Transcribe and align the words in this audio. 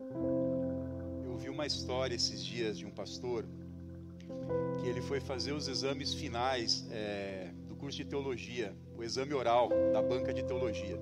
Eu 0.00 1.32
ouvi 1.32 1.48
uma 1.48 1.66
história 1.66 2.14
esses 2.14 2.44
dias 2.44 2.78
de 2.78 2.86
um 2.86 2.90
pastor 2.90 3.44
que 4.80 4.86
ele 4.86 5.02
foi 5.02 5.18
fazer 5.18 5.52
os 5.52 5.66
exames 5.66 6.14
finais 6.14 6.86
é, 6.92 7.50
do 7.66 7.74
curso 7.74 7.96
de 7.96 8.04
teologia, 8.04 8.72
o 8.96 9.02
exame 9.02 9.34
oral 9.34 9.68
da 9.92 10.00
banca 10.00 10.32
de 10.32 10.44
teologia. 10.44 10.96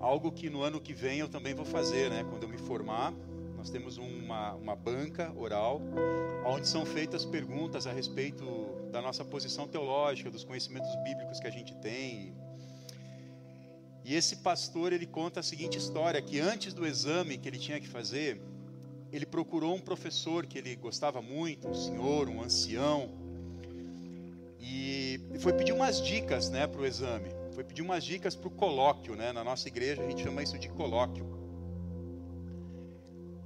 Algo 0.00 0.32
que 0.32 0.50
no 0.50 0.60
ano 0.60 0.80
que 0.80 0.92
vem 0.92 1.20
eu 1.20 1.28
também 1.28 1.54
vou 1.54 1.64
fazer, 1.64 2.10
né? 2.10 2.24
Quando 2.28 2.42
eu 2.42 2.48
me 2.48 2.58
formar, 2.58 3.14
nós 3.56 3.70
temos 3.70 3.96
uma, 3.96 4.54
uma 4.54 4.74
banca 4.74 5.32
oral, 5.36 5.80
onde 6.44 6.66
são 6.66 6.84
feitas 6.84 7.24
perguntas 7.24 7.86
a 7.86 7.92
respeito 7.92 8.44
da 8.90 9.00
nossa 9.00 9.24
posição 9.24 9.68
teológica, 9.68 10.30
dos 10.32 10.42
conhecimentos 10.42 10.92
bíblicos 11.04 11.38
que 11.38 11.46
a 11.46 11.50
gente 11.50 11.76
tem. 11.76 12.34
E 14.10 14.14
esse 14.16 14.38
pastor, 14.38 14.92
ele 14.92 15.06
conta 15.06 15.38
a 15.38 15.42
seguinte 15.42 15.78
história, 15.78 16.20
que 16.20 16.40
antes 16.40 16.74
do 16.74 16.84
exame 16.84 17.38
que 17.38 17.48
ele 17.48 17.60
tinha 17.60 17.78
que 17.78 17.86
fazer, 17.86 18.40
ele 19.12 19.24
procurou 19.24 19.72
um 19.72 19.80
professor 19.80 20.46
que 20.46 20.58
ele 20.58 20.74
gostava 20.74 21.22
muito, 21.22 21.68
um 21.68 21.74
senhor, 21.74 22.28
um 22.28 22.42
ancião, 22.42 23.08
e 24.58 25.20
foi 25.38 25.52
pedir 25.52 25.70
umas 25.70 26.02
dicas 26.02 26.50
né, 26.50 26.66
para 26.66 26.80
o 26.80 26.84
exame, 26.84 27.30
foi 27.52 27.62
pedir 27.62 27.82
umas 27.82 28.02
dicas 28.02 28.34
para 28.34 28.48
o 28.48 28.50
colóquio, 28.50 29.14
né? 29.14 29.30
na 29.30 29.44
nossa 29.44 29.68
igreja 29.68 30.02
a 30.02 30.08
gente 30.10 30.24
chama 30.24 30.42
isso 30.42 30.58
de 30.58 30.68
colóquio. 30.70 31.24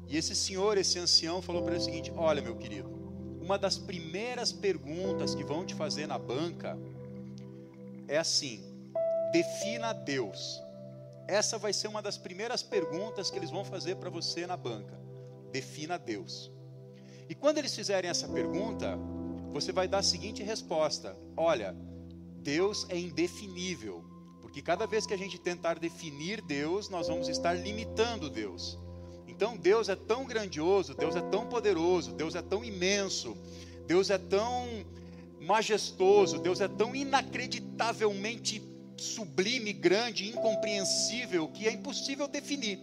E 0.08 0.16
esse 0.16 0.34
senhor, 0.34 0.78
esse 0.78 0.98
ancião, 0.98 1.42
falou 1.42 1.62
para 1.62 1.74
ele 1.74 1.82
o 1.82 1.84
seguinte: 1.84 2.10
Olha, 2.16 2.40
meu 2.40 2.56
querido, 2.56 2.88
uma 3.38 3.58
das 3.58 3.76
primeiras 3.76 4.50
perguntas 4.50 5.34
que 5.34 5.44
vão 5.44 5.62
te 5.66 5.74
fazer 5.74 6.06
na 6.06 6.18
banca 6.18 6.78
é 8.08 8.16
assim: 8.16 8.73
defina 9.34 9.92
Deus. 9.92 10.62
Essa 11.26 11.58
vai 11.58 11.72
ser 11.72 11.88
uma 11.88 12.00
das 12.00 12.16
primeiras 12.16 12.62
perguntas 12.62 13.32
que 13.32 13.36
eles 13.36 13.50
vão 13.50 13.64
fazer 13.64 13.96
para 13.96 14.08
você 14.08 14.46
na 14.46 14.56
banca. 14.56 14.96
Defina 15.50 15.98
Deus. 15.98 16.52
E 17.28 17.34
quando 17.34 17.58
eles 17.58 17.74
fizerem 17.74 18.08
essa 18.08 18.28
pergunta, 18.28 18.96
você 19.52 19.72
vai 19.72 19.88
dar 19.88 19.98
a 19.98 20.02
seguinte 20.04 20.40
resposta: 20.44 21.16
Olha, 21.36 21.74
Deus 22.42 22.86
é 22.88 22.96
indefinível, 22.96 24.04
porque 24.40 24.62
cada 24.62 24.86
vez 24.86 25.04
que 25.04 25.14
a 25.14 25.18
gente 25.18 25.36
tentar 25.36 25.80
definir 25.80 26.40
Deus, 26.40 26.88
nós 26.88 27.08
vamos 27.08 27.28
estar 27.28 27.54
limitando 27.54 28.30
Deus. 28.30 28.78
Então 29.26 29.56
Deus 29.56 29.88
é 29.88 29.96
tão 29.96 30.24
grandioso, 30.26 30.94
Deus 30.94 31.16
é 31.16 31.22
tão 31.22 31.46
poderoso, 31.46 32.12
Deus 32.12 32.36
é 32.36 32.42
tão 32.42 32.64
imenso, 32.64 33.36
Deus 33.84 34.10
é 34.10 34.18
tão 34.18 34.68
majestoso, 35.40 36.38
Deus 36.38 36.60
é 36.60 36.68
tão 36.68 36.94
inacreditavelmente 36.94 38.73
sublime, 39.04 39.72
grande, 39.72 40.28
incompreensível 40.28 41.48
que 41.48 41.68
é 41.68 41.72
impossível 41.72 42.26
definir. 42.26 42.78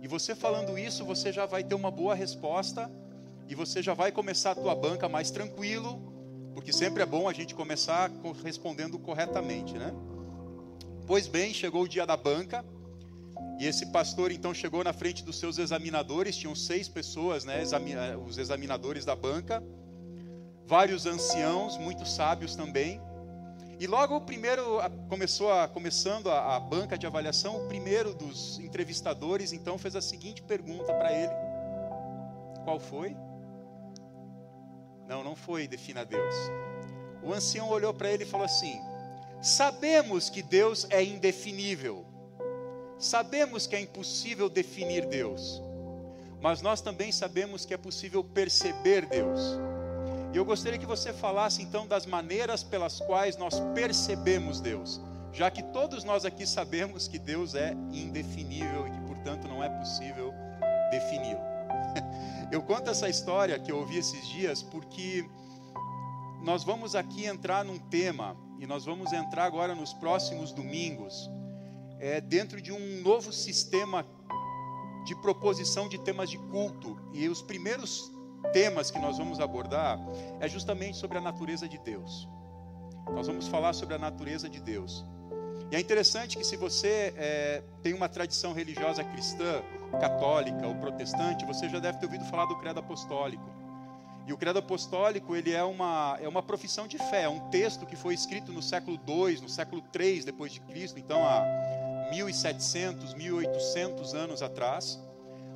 E 0.00 0.08
você 0.08 0.34
falando 0.34 0.78
isso, 0.78 1.04
você 1.04 1.32
já 1.32 1.46
vai 1.46 1.64
ter 1.64 1.74
uma 1.74 1.90
boa 1.90 2.14
resposta 2.14 2.90
e 3.48 3.54
você 3.54 3.82
já 3.82 3.94
vai 3.94 4.12
começar 4.12 4.52
a 4.52 4.54
tua 4.54 4.74
banca 4.74 5.08
mais 5.08 5.30
tranquilo, 5.30 6.00
porque 6.54 6.72
sempre 6.72 7.02
é 7.02 7.06
bom 7.06 7.28
a 7.28 7.32
gente 7.32 7.54
começar 7.54 8.10
respondendo 8.42 8.98
corretamente, 8.98 9.74
né? 9.74 9.92
Pois 11.06 11.26
bem, 11.26 11.52
chegou 11.52 11.82
o 11.82 11.88
dia 11.88 12.06
da 12.06 12.16
banca. 12.16 12.64
E 13.58 13.66
esse 13.66 13.86
pastor 13.86 14.32
então 14.32 14.52
chegou 14.52 14.82
na 14.82 14.92
frente 14.92 15.22
dos 15.22 15.38
seus 15.38 15.58
examinadores, 15.58 16.36
tinham 16.36 16.54
seis 16.54 16.88
pessoas, 16.88 17.44
né, 17.44 17.62
eh, 17.62 18.16
os 18.16 18.36
examinadores 18.36 19.04
da 19.04 19.14
banca, 19.14 19.62
vários 20.66 21.06
anciãos, 21.06 21.78
muito 21.78 22.06
sábios 22.06 22.56
também. 22.56 23.00
E 23.78 23.86
logo 23.86 24.16
o 24.16 24.20
primeiro 24.20 24.78
começou 25.08 25.52
a 25.52 25.66
começando 25.68 26.30
a, 26.30 26.56
a 26.56 26.60
banca 26.60 26.96
de 26.96 27.06
avaliação, 27.06 27.64
o 27.64 27.68
primeiro 27.68 28.14
dos 28.14 28.58
entrevistadores 28.58 29.52
então 29.52 29.76
fez 29.78 29.96
a 29.96 30.00
seguinte 30.00 30.42
pergunta 30.42 30.92
para 30.94 31.12
ele: 31.12 31.32
Qual 32.64 32.78
foi? 32.78 33.16
Não, 35.06 35.22
não 35.22 35.36
foi, 35.36 35.68
defina 35.68 36.04
Deus. 36.04 36.34
O 37.22 37.32
ancião 37.32 37.68
olhou 37.68 37.92
para 37.92 38.10
ele 38.10 38.24
e 38.24 38.26
falou 38.26 38.46
assim: 38.46 38.80
Sabemos 39.42 40.30
que 40.30 40.42
Deus 40.42 40.86
é 40.90 41.02
indefinível 41.02 42.06
Sabemos 42.98 43.66
que 43.66 43.76
é 43.76 43.80
impossível 43.80 44.48
definir 44.48 45.06
Deus, 45.06 45.62
mas 46.40 46.62
nós 46.62 46.80
também 46.80 47.10
sabemos 47.10 47.66
que 47.66 47.74
é 47.74 47.76
possível 47.76 48.22
perceber 48.22 49.04
Deus. 49.06 49.40
E 50.34 50.36
eu 50.36 50.44
gostaria 50.44 50.76
que 50.76 50.84
você 50.84 51.12
falasse 51.12 51.62
então 51.62 51.86
das 51.86 52.06
maneiras 52.06 52.64
pelas 52.64 52.98
quais 52.98 53.36
nós 53.36 53.60
percebemos 53.72 54.60
Deus, 54.60 55.00
já 55.32 55.48
que 55.48 55.62
todos 55.62 56.02
nós 56.02 56.24
aqui 56.24 56.44
sabemos 56.44 57.06
que 57.06 57.20
Deus 57.20 57.54
é 57.54 57.72
indefinível 57.92 58.84
e 58.88 58.90
que, 58.90 59.00
portanto, 59.02 59.46
não 59.46 59.62
é 59.62 59.68
possível 59.68 60.34
defini-lo. 60.90 61.38
Eu 62.50 62.62
conto 62.62 62.90
essa 62.90 63.08
história 63.08 63.60
que 63.60 63.70
eu 63.70 63.78
ouvi 63.78 63.96
esses 63.96 64.28
dias 64.28 64.62
porque 64.62 65.24
nós 66.42 66.62
vamos 66.62 66.94
aqui 66.94 67.26
entrar 67.26 67.64
num 67.64 67.78
tema 67.78 68.36
e 68.58 68.66
nós 68.66 68.84
vamos 68.84 69.12
entrar 69.12 69.44
agora 69.44 69.74
nos 69.74 69.92
próximos 69.94 70.52
domingos 70.52 71.30
é, 71.98 72.20
dentro 72.20 72.60
de 72.60 72.70
um 72.70 73.00
novo 73.02 73.32
sistema 73.32 74.04
de 75.04 75.14
proposição 75.16 75.88
de 75.88 75.98
temas 75.98 76.28
de 76.28 76.38
culto. 76.38 76.96
E 77.12 77.28
os 77.28 77.40
primeiros 77.40 78.13
temas 78.52 78.90
que 78.90 78.98
nós 78.98 79.18
vamos 79.18 79.40
abordar 79.40 79.98
é 80.40 80.48
justamente 80.48 80.96
sobre 80.96 81.18
a 81.18 81.20
natureza 81.20 81.68
de 81.68 81.78
Deus. 81.78 82.28
Nós 83.12 83.26
vamos 83.26 83.48
falar 83.48 83.72
sobre 83.72 83.94
a 83.94 83.98
natureza 83.98 84.48
de 84.48 84.60
Deus. 84.60 85.04
E 85.70 85.76
é 85.76 85.80
interessante 85.80 86.36
que 86.36 86.44
se 86.44 86.56
você 86.56 87.12
é, 87.16 87.62
tem 87.82 87.92
uma 87.94 88.08
tradição 88.08 88.52
religiosa 88.52 89.02
cristã, 89.02 89.62
católica 90.00 90.66
ou 90.66 90.74
protestante, 90.76 91.44
você 91.44 91.68
já 91.68 91.78
deve 91.78 91.98
ter 91.98 92.06
ouvido 92.06 92.24
falar 92.26 92.46
do 92.46 92.56
credo 92.56 92.80
apostólico. 92.80 93.44
E 94.26 94.32
o 94.32 94.36
credo 94.36 94.58
apostólico 94.58 95.36
ele 95.36 95.52
é 95.52 95.62
uma, 95.62 96.18
é 96.20 96.26
uma 96.26 96.42
profissão 96.42 96.86
de 96.86 96.96
fé, 96.96 97.24
é 97.24 97.28
um 97.28 97.50
texto 97.50 97.84
que 97.84 97.94
foi 97.94 98.14
escrito 98.14 98.52
no 98.52 98.62
século 98.62 98.98
II, 99.06 99.40
no 99.42 99.48
século 99.48 99.82
III 99.94 100.22
depois 100.22 100.52
de 100.52 100.60
Cristo, 100.60 100.98
então 100.98 101.22
há 101.22 101.42
1700, 102.10 103.14
1800 103.14 104.14
anos 104.14 104.42
atrás, 104.42 104.98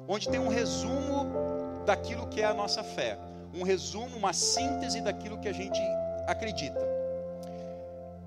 onde 0.07 0.29
tem 0.29 0.39
um 0.39 0.49
resumo 0.49 1.58
daquilo 1.89 2.27
que 2.29 2.43
é 2.43 2.45
a 2.45 2.53
nossa 2.53 2.85
fé, 2.85 3.19
um 3.55 3.63
resumo, 3.63 4.15
uma 4.19 4.35
síntese 4.35 5.01
daquilo 5.01 5.39
que 5.39 5.49
a 5.49 5.55
gente 5.55 5.81
acredita. 6.27 6.79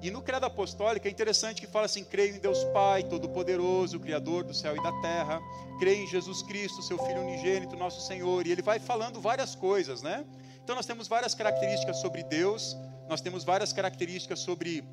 E 0.02 0.10
no 0.10 0.20
credo 0.20 0.48
apostólico 0.48 1.08
é 1.08 1.12
interessante 1.12 1.62
que 1.62 1.68
fala 1.68 1.86
assim: 1.86 2.04
creio 2.04 2.36
em 2.36 2.40
Deus 2.40 2.64
Pai, 2.74 3.04
Todo-Poderoso, 3.04 4.00
Criador 4.00 4.44
do 4.44 4.52
céu 4.52 4.76
e 4.76 4.82
da 4.82 4.92
terra, 5.02 5.40
creio 5.78 6.04
em 6.06 6.08
Jesus 6.08 6.42
Cristo, 6.42 6.82
seu 6.82 6.98
Filho 6.98 7.22
unigênito, 7.22 7.76
nosso 7.76 8.02
Senhor. 8.02 8.48
E 8.48 8.52
ele 8.52 8.64
vai 8.64 8.80
falando 8.80 9.22
várias 9.22 9.54
coisas, 9.54 10.02
né? 10.02 10.26
Então 10.64 10.76
nós 10.76 10.88
temos 10.88 11.08
várias 11.08 11.36
características 11.36 11.98
sobre 11.98 12.24
Deus, 12.24 12.76
nós 13.08 13.22
temos 13.22 13.44
várias 13.44 13.72
características 13.72 14.40
sobre 14.40 14.84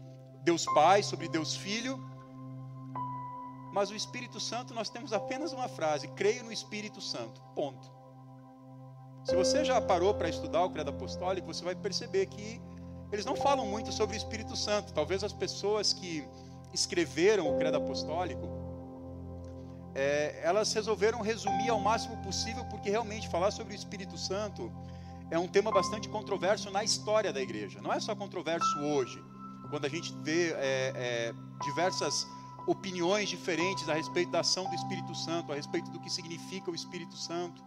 Deus 0.43 0.67
Pai, 0.75 1.03
sobre 1.03 1.27
Deus 1.27 1.56
Filho, 1.56 1.99
mas 3.73 3.91
o 3.91 3.95
Espírito 3.95 4.39
Santo, 4.39 4.75
nós 4.75 4.91
temos 4.91 5.15
apenas 5.15 5.55
uma 5.55 5.69
frase: 5.69 6.06
creio 6.09 6.45
no 6.45 6.53
Espírito 6.53 7.00
Santo. 7.00 7.41
Ponto. 7.55 7.98
Se 9.28 9.37
você 9.37 9.62
já 9.62 9.78
parou 9.78 10.15
para 10.15 10.27
estudar 10.27 10.65
o 10.65 10.71
credo 10.71 10.89
apostólico, 10.89 11.53
você 11.53 11.62
vai 11.62 11.75
perceber 11.75 12.25
que 12.25 12.59
eles 13.12 13.27
não 13.27 13.37
falam 13.37 13.66
muito 13.66 13.93
sobre 13.93 14.16
o 14.16 14.19
Espírito 14.19 14.56
Santo. 14.56 14.91
Talvez 14.94 15.22
as 15.22 15.34
pessoas 15.34 15.93
que 15.93 16.27
escreveram 16.72 17.47
o 17.47 17.59
credo 17.59 17.77
apostólico, 17.77 18.49
é, 19.94 20.41
elas 20.43 20.72
resolveram 20.72 21.21
resumir 21.21 21.69
ao 21.69 21.78
máximo 21.78 22.17
possível, 22.22 22.65
porque 22.71 22.88
realmente 22.88 23.28
falar 23.28 23.50
sobre 23.50 23.75
o 23.75 23.77
Espírito 23.77 24.17
Santo 24.17 24.72
é 25.31 25.38
um 25.38 25.47
tema 25.47 25.71
bastante 25.71 26.09
controverso 26.09 26.71
na 26.71 26.83
história 26.83 27.31
da 27.31 27.43
igreja. 27.43 27.83
Não 27.83 27.93
é 27.93 28.00
só 28.00 28.17
controverso 28.17 28.78
hoje, 28.78 29.22
quando 29.69 29.84
a 29.84 29.91
gente 29.91 30.11
vê 30.22 30.53
é, 30.55 30.93
é, 30.97 31.34
diversas 31.65 32.27
opiniões 32.67 33.28
diferentes 33.28 33.91
a 33.91 33.94
respeito 33.94 34.31
da 34.31 34.41
ação 34.41 34.65
do 34.71 34.75
Espírito 34.75 35.15
Santo, 35.15 35.53
a 35.53 35.55
respeito 35.55 35.91
do 35.91 36.00
que 36.00 36.09
significa 36.09 36.71
o 36.71 36.75
Espírito 36.75 37.15
Santo. 37.15 37.62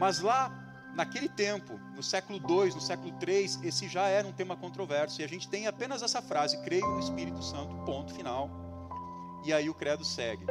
Mas 0.00 0.18
lá, 0.20 0.50
naquele 0.94 1.28
tempo, 1.28 1.78
no 1.94 2.02
século 2.02 2.38
II, 2.38 2.72
no 2.72 2.80
século 2.80 3.14
III, 3.22 3.68
esse 3.68 3.86
já 3.86 4.08
era 4.08 4.26
um 4.26 4.32
tema 4.32 4.56
controverso. 4.56 5.20
E 5.20 5.24
a 5.24 5.28
gente 5.28 5.46
tem 5.46 5.66
apenas 5.66 6.00
essa 6.02 6.22
frase: 6.22 6.56
creio 6.62 6.86
no 6.86 6.98
Espírito 6.98 7.42
Santo, 7.42 7.76
ponto 7.84 8.14
final. 8.14 8.48
E 9.44 9.52
aí 9.52 9.68
o 9.68 9.74
credo 9.74 10.02
segue. 10.02 10.46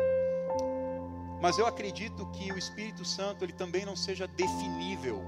Mas 1.42 1.58
eu 1.58 1.66
acredito 1.66 2.28
que 2.28 2.52
o 2.52 2.60
Espírito 2.60 3.04
Santo 3.04 3.44
ele 3.44 3.54
também 3.54 3.84
não 3.86 3.96
seja 3.96 4.28
definível. 4.28 5.20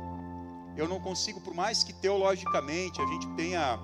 Eu 0.77 0.87
não 0.87 0.99
consigo, 0.99 1.41
por 1.41 1.55
mais 1.55 1.83
que 1.83 1.91
teologicamente 1.91 3.01
a 3.01 3.05
gente 3.07 3.27
tenha 3.29 3.79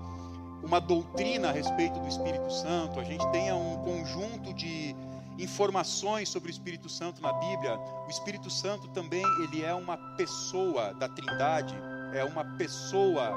uma 0.61 0.79
doutrina 0.79 1.49
a 1.49 1.51
respeito 1.51 1.99
do 1.99 2.07
Espírito 2.07 2.51
Santo, 2.51 2.99
a 2.99 3.03
gente 3.03 3.27
tenha 3.31 3.55
um 3.55 3.77
conjunto 3.77 4.53
de 4.53 4.95
informações 5.37 6.29
sobre 6.29 6.49
o 6.49 6.51
Espírito 6.51 6.89
Santo 6.89 7.21
na 7.21 7.33
Bíblia, 7.33 7.77
o 8.05 8.09
Espírito 8.09 8.49
Santo 8.49 8.87
também 8.89 9.23
ele 9.43 9.63
é 9.63 9.73
uma 9.73 9.97
pessoa 10.15 10.93
da 10.93 11.07
Trindade, 11.07 11.75
é 12.13 12.23
uma 12.23 12.43
pessoa 12.57 13.35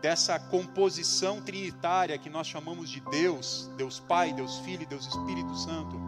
dessa 0.00 0.38
composição 0.38 1.40
trinitária 1.40 2.18
que 2.18 2.28
nós 2.28 2.46
chamamos 2.46 2.90
de 2.90 3.00
Deus, 3.00 3.70
Deus 3.76 4.00
Pai, 4.00 4.34
Deus 4.34 4.58
Filho 4.58 4.82
e 4.82 4.86
Deus 4.86 5.06
Espírito 5.06 5.56
Santo. 5.56 6.04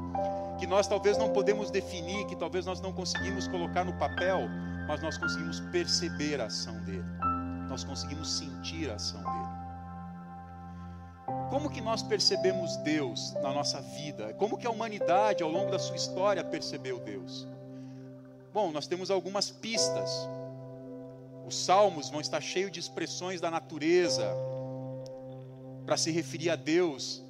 que 0.58 0.66
nós 0.66 0.88
talvez 0.88 1.18
não 1.18 1.30
podemos 1.34 1.70
definir, 1.70 2.26
que 2.26 2.34
talvez 2.34 2.64
nós 2.64 2.80
não 2.80 2.90
conseguimos 2.90 3.46
colocar 3.46 3.84
no 3.84 3.92
papel, 3.98 4.40
mas 4.88 5.02
nós 5.02 5.18
conseguimos 5.18 5.60
perceber 5.60 6.40
a 6.40 6.46
ação 6.46 6.82
dele. 6.84 7.04
Nós 7.68 7.84
conseguimos 7.84 8.38
sentir 8.38 8.90
a 8.90 8.94
ação 8.94 9.22
dele. 9.22 9.55
Como 11.50 11.70
que 11.70 11.80
nós 11.80 12.02
percebemos 12.02 12.76
Deus 12.78 13.32
na 13.34 13.52
nossa 13.52 13.80
vida? 13.80 14.34
Como 14.34 14.58
que 14.58 14.66
a 14.66 14.70
humanidade 14.70 15.42
ao 15.42 15.50
longo 15.50 15.70
da 15.70 15.78
sua 15.78 15.96
história 15.96 16.42
percebeu 16.42 16.98
Deus? 16.98 17.46
Bom, 18.52 18.72
nós 18.72 18.86
temos 18.86 19.10
algumas 19.10 19.50
pistas. 19.50 20.10
Os 21.46 21.56
salmos 21.56 22.10
vão 22.10 22.20
estar 22.20 22.40
cheios 22.40 22.72
de 22.72 22.80
expressões 22.80 23.40
da 23.40 23.50
natureza 23.50 24.28
para 25.84 25.96
se 25.96 26.10
referir 26.10 26.50
a 26.50 26.56
Deus. 26.56 27.22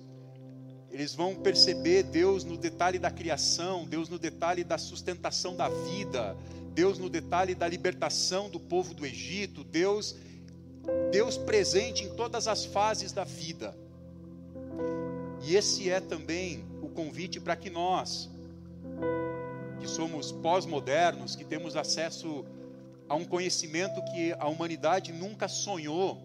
Eles 0.91 1.15
vão 1.15 1.35
perceber 1.35 2.05
Deus 2.05 2.43
no 2.43 2.57
detalhe 2.57 2.99
da 2.99 3.11
criação, 3.11 3.85
Deus 3.85 4.09
no 4.09 4.19
detalhe 4.19 4.65
da 4.65 4.79
sustentação 4.79 5.55
da 5.55 5.69
vida, 5.69 6.35
Deus 6.73 6.99
no 6.99 7.11
detalhe 7.11 7.55
da 7.55 7.69
libertação 7.69 8.49
do 8.49 8.59
povo 8.59 8.95
do 8.95 9.05
Egito, 9.05 9.63
Deus 9.63 10.17
Deus 11.11 11.37
presente 11.37 12.05
em 12.05 12.15
todas 12.15 12.47
as 12.47 12.65
fases 12.65 13.13
da 13.13 13.25
vida. 13.25 13.77
E 15.47 15.55
esse 15.55 15.89
é 15.89 16.01
também 16.01 16.65
o 16.83 16.89
convite 16.89 17.39
para 17.39 17.55
que 17.55 17.71
nós, 17.71 18.29
que 19.79 19.87
somos 19.87 20.33
pós-modernos, 20.33 21.37
que 21.37 21.45
temos 21.45 21.77
acesso 21.77 22.45
a 23.09 23.15
um 23.15 23.25
conhecimento 23.25 24.03
que 24.13 24.33
a 24.41 24.49
humanidade 24.49 25.13
nunca 25.13 25.47
sonhou, 25.47 26.21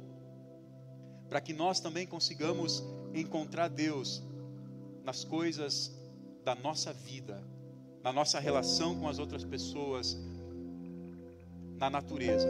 para 1.29 1.39
que 1.39 1.53
nós 1.53 1.79
também 1.79 2.07
consigamos 2.07 2.83
encontrar 3.13 3.67
Deus 3.67 4.23
nas 5.03 5.23
coisas 5.23 5.91
da 6.43 6.55
nossa 6.55 6.91
vida, 6.91 7.43
na 8.03 8.11
nossa 8.11 8.39
relação 8.39 8.99
com 8.99 9.07
as 9.07 9.19
outras 9.19 9.43
pessoas, 9.43 10.17
na 11.77 11.91
natureza. 11.91 12.47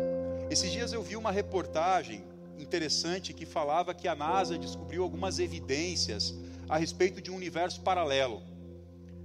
Esses 0.50 0.72
dias 0.72 0.94
eu 0.94 1.04
vi 1.04 1.18
uma 1.18 1.32
reportagem 1.34 2.24
interessante 2.58 3.34
que 3.34 3.46
falava 3.46 3.94
que 3.94 4.08
a 4.08 4.16
NASA 4.16 4.58
descobriu 4.58 5.04
algumas 5.04 5.38
evidências 5.38 6.34
a 6.72 6.78
respeito 6.78 7.22
de 7.22 7.30
um 7.30 7.36
universo 7.36 7.82
paralelo. 7.82 8.42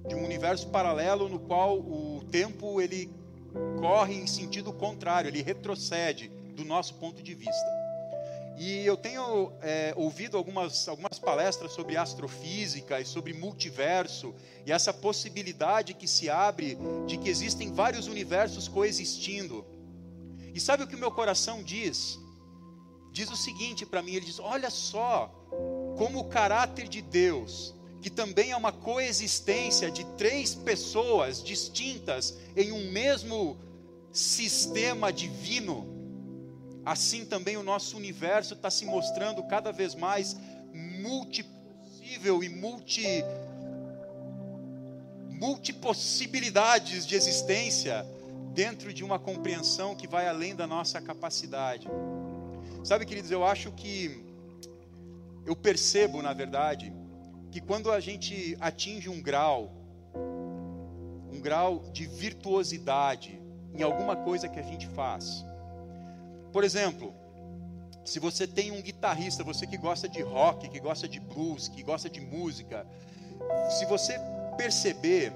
De 0.08 0.16
um 0.16 0.24
universo 0.24 0.66
paralelo 0.68 1.28
no 1.28 1.38
qual 1.38 1.78
o 1.78 2.24
tempo 2.28 2.80
ele 2.80 3.08
corre 3.78 4.14
em 4.14 4.26
sentido 4.26 4.72
contrário, 4.72 5.28
ele 5.28 5.42
retrocede 5.42 6.28
do 6.56 6.64
nosso 6.64 6.94
ponto 6.94 7.22
de 7.22 7.34
vista. 7.34 7.76
E 8.58 8.84
eu 8.84 8.96
tenho 8.96 9.52
é, 9.62 9.94
ouvido 9.96 10.36
algumas, 10.36 10.88
algumas 10.88 11.20
palestras 11.20 11.70
sobre 11.70 11.96
astrofísica 11.96 13.00
e 13.00 13.04
sobre 13.04 13.32
multiverso, 13.32 14.34
e 14.64 14.72
essa 14.72 14.92
possibilidade 14.92 15.94
que 15.94 16.08
se 16.08 16.28
abre 16.28 16.76
de 17.06 17.16
que 17.16 17.28
existem 17.28 17.72
vários 17.72 18.08
universos 18.08 18.66
coexistindo. 18.66 19.64
E 20.52 20.58
sabe 20.58 20.82
o 20.82 20.86
que 20.88 20.96
o 20.96 20.98
meu 20.98 21.12
coração 21.12 21.62
diz? 21.62 22.18
Diz 23.12 23.30
o 23.30 23.36
seguinte 23.36 23.86
para 23.86 24.02
mim: 24.02 24.14
ele 24.14 24.26
diz, 24.26 24.40
olha 24.40 24.70
só, 24.70 25.30
como 25.96 26.20
o 26.20 26.24
caráter 26.24 26.88
de 26.88 27.00
Deus, 27.00 27.74
que 28.00 28.10
também 28.10 28.52
é 28.52 28.56
uma 28.56 28.72
coexistência 28.72 29.90
de 29.90 30.04
três 30.16 30.54
pessoas 30.54 31.42
distintas 31.42 32.36
em 32.54 32.70
um 32.70 32.90
mesmo 32.92 33.56
sistema 34.12 35.12
divino, 35.12 35.86
assim 36.84 37.24
também 37.24 37.56
o 37.56 37.62
nosso 37.62 37.96
universo 37.96 38.54
está 38.54 38.70
se 38.70 38.84
mostrando 38.84 39.42
cada 39.44 39.72
vez 39.72 39.94
mais 39.94 40.36
multipossível 40.72 42.42
e 42.44 42.48
multi 42.48 43.24
multipossibilidades 45.38 47.06
de 47.06 47.14
existência 47.14 48.06
dentro 48.54 48.90
de 48.90 49.04
uma 49.04 49.18
compreensão 49.18 49.94
que 49.94 50.08
vai 50.08 50.26
além 50.26 50.56
da 50.56 50.66
nossa 50.66 50.98
capacidade. 50.98 51.86
Sabe, 52.82 53.04
queridos, 53.04 53.30
eu 53.30 53.44
acho 53.44 53.70
que 53.72 54.25
eu 55.46 55.54
percebo, 55.54 56.20
na 56.20 56.32
verdade, 56.32 56.92
que 57.52 57.60
quando 57.60 57.92
a 57.92 58.00
gente 58.00 58.56
atinge 58.60 59.08
um 59.08 59.22
grau, 59.22 59.72
um 61.32 61.40
grau 61.40 61.84
de 61.92 62.06
virtuosidade 62.06 63.40
em 63.72 63.82
alguma 63.82 64.16
coisa 64.16 64.48
que 64.48 64.58
a 64.58 64.62
gente 64.62 64.88
faz. 64.88 65.44
Por 66.52 66.64
exemplo, 66.64 67.14
se 68.04 68.18
você 68.18 68.46
tem 68.46 68.72
um 68.72 68.82
guitarrista, 68.82 69.44
você 69.44 69.66
que 69.66 69.76
gosta 69.76 70.08
de 70.08 70.20
rock, 70.20 70.68
que 70.68 70.80
gosta 70.80 71.08
de 71.08 71.20
blues, 71.20 71.68
que 71.68 71.82
gosta 71.82 72.10
de 72.10 72.20
música, 72.20 72.86
se 73.70 73.84
você 73.86 74.18
perceber, 74.56 75.32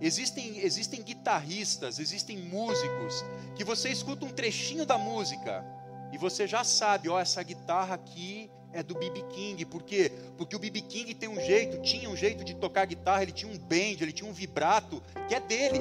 existem, 0.00 0.58
existem 0.58 1.02
guitarristas, 1.02 1.98
existem 1.98 2.36
músicos, 2.36 3.24
que 3.56 3.64
você 3.64 3.88
escuta 3.88 4.26
um 4.26 4.30
trechinho 4.30 4.84
da 4.84 4.98
música 4.98 5.64
e 6.12 6.18
você 6.18 6.46
já 6.46 6.62
sabe, 6.64 7.08
ó, 7.08 7.18
essa 7.18 7.42
guitarra 7.42 7.94
aqui 7.94 8.50
é 8.72 8.82
do 8.82 8.94
BB 8.94 9.22
King. 9.30 9.64
Por 9.64 9.82
quê? 9.82 10.12
Porque 10.36 10.54
o 10.54 10.58
BB 10.58 10.82
King 10.82 11.14
tem 11.14 11.28
um 11.28 11.40
jeito, 11.40 11.80
tinha 11.82 12.08
um 12.08 12.16
jeito 12.16 12.44
de 12.44 12.54
tocar 12.54 12.84
guitarra, 12.86 13.22
ele 13.22 13.32
tinha 13.32 13.50
um 13.50 13.58
bend, 13.58 14.02
ele 14.02 14.12
tinha 14.12 14.28
um 14.28 14.32
vibrato 14.32 15.02
que 15.28 15.34
é 15.34 15.40
dele. 15.40 15.80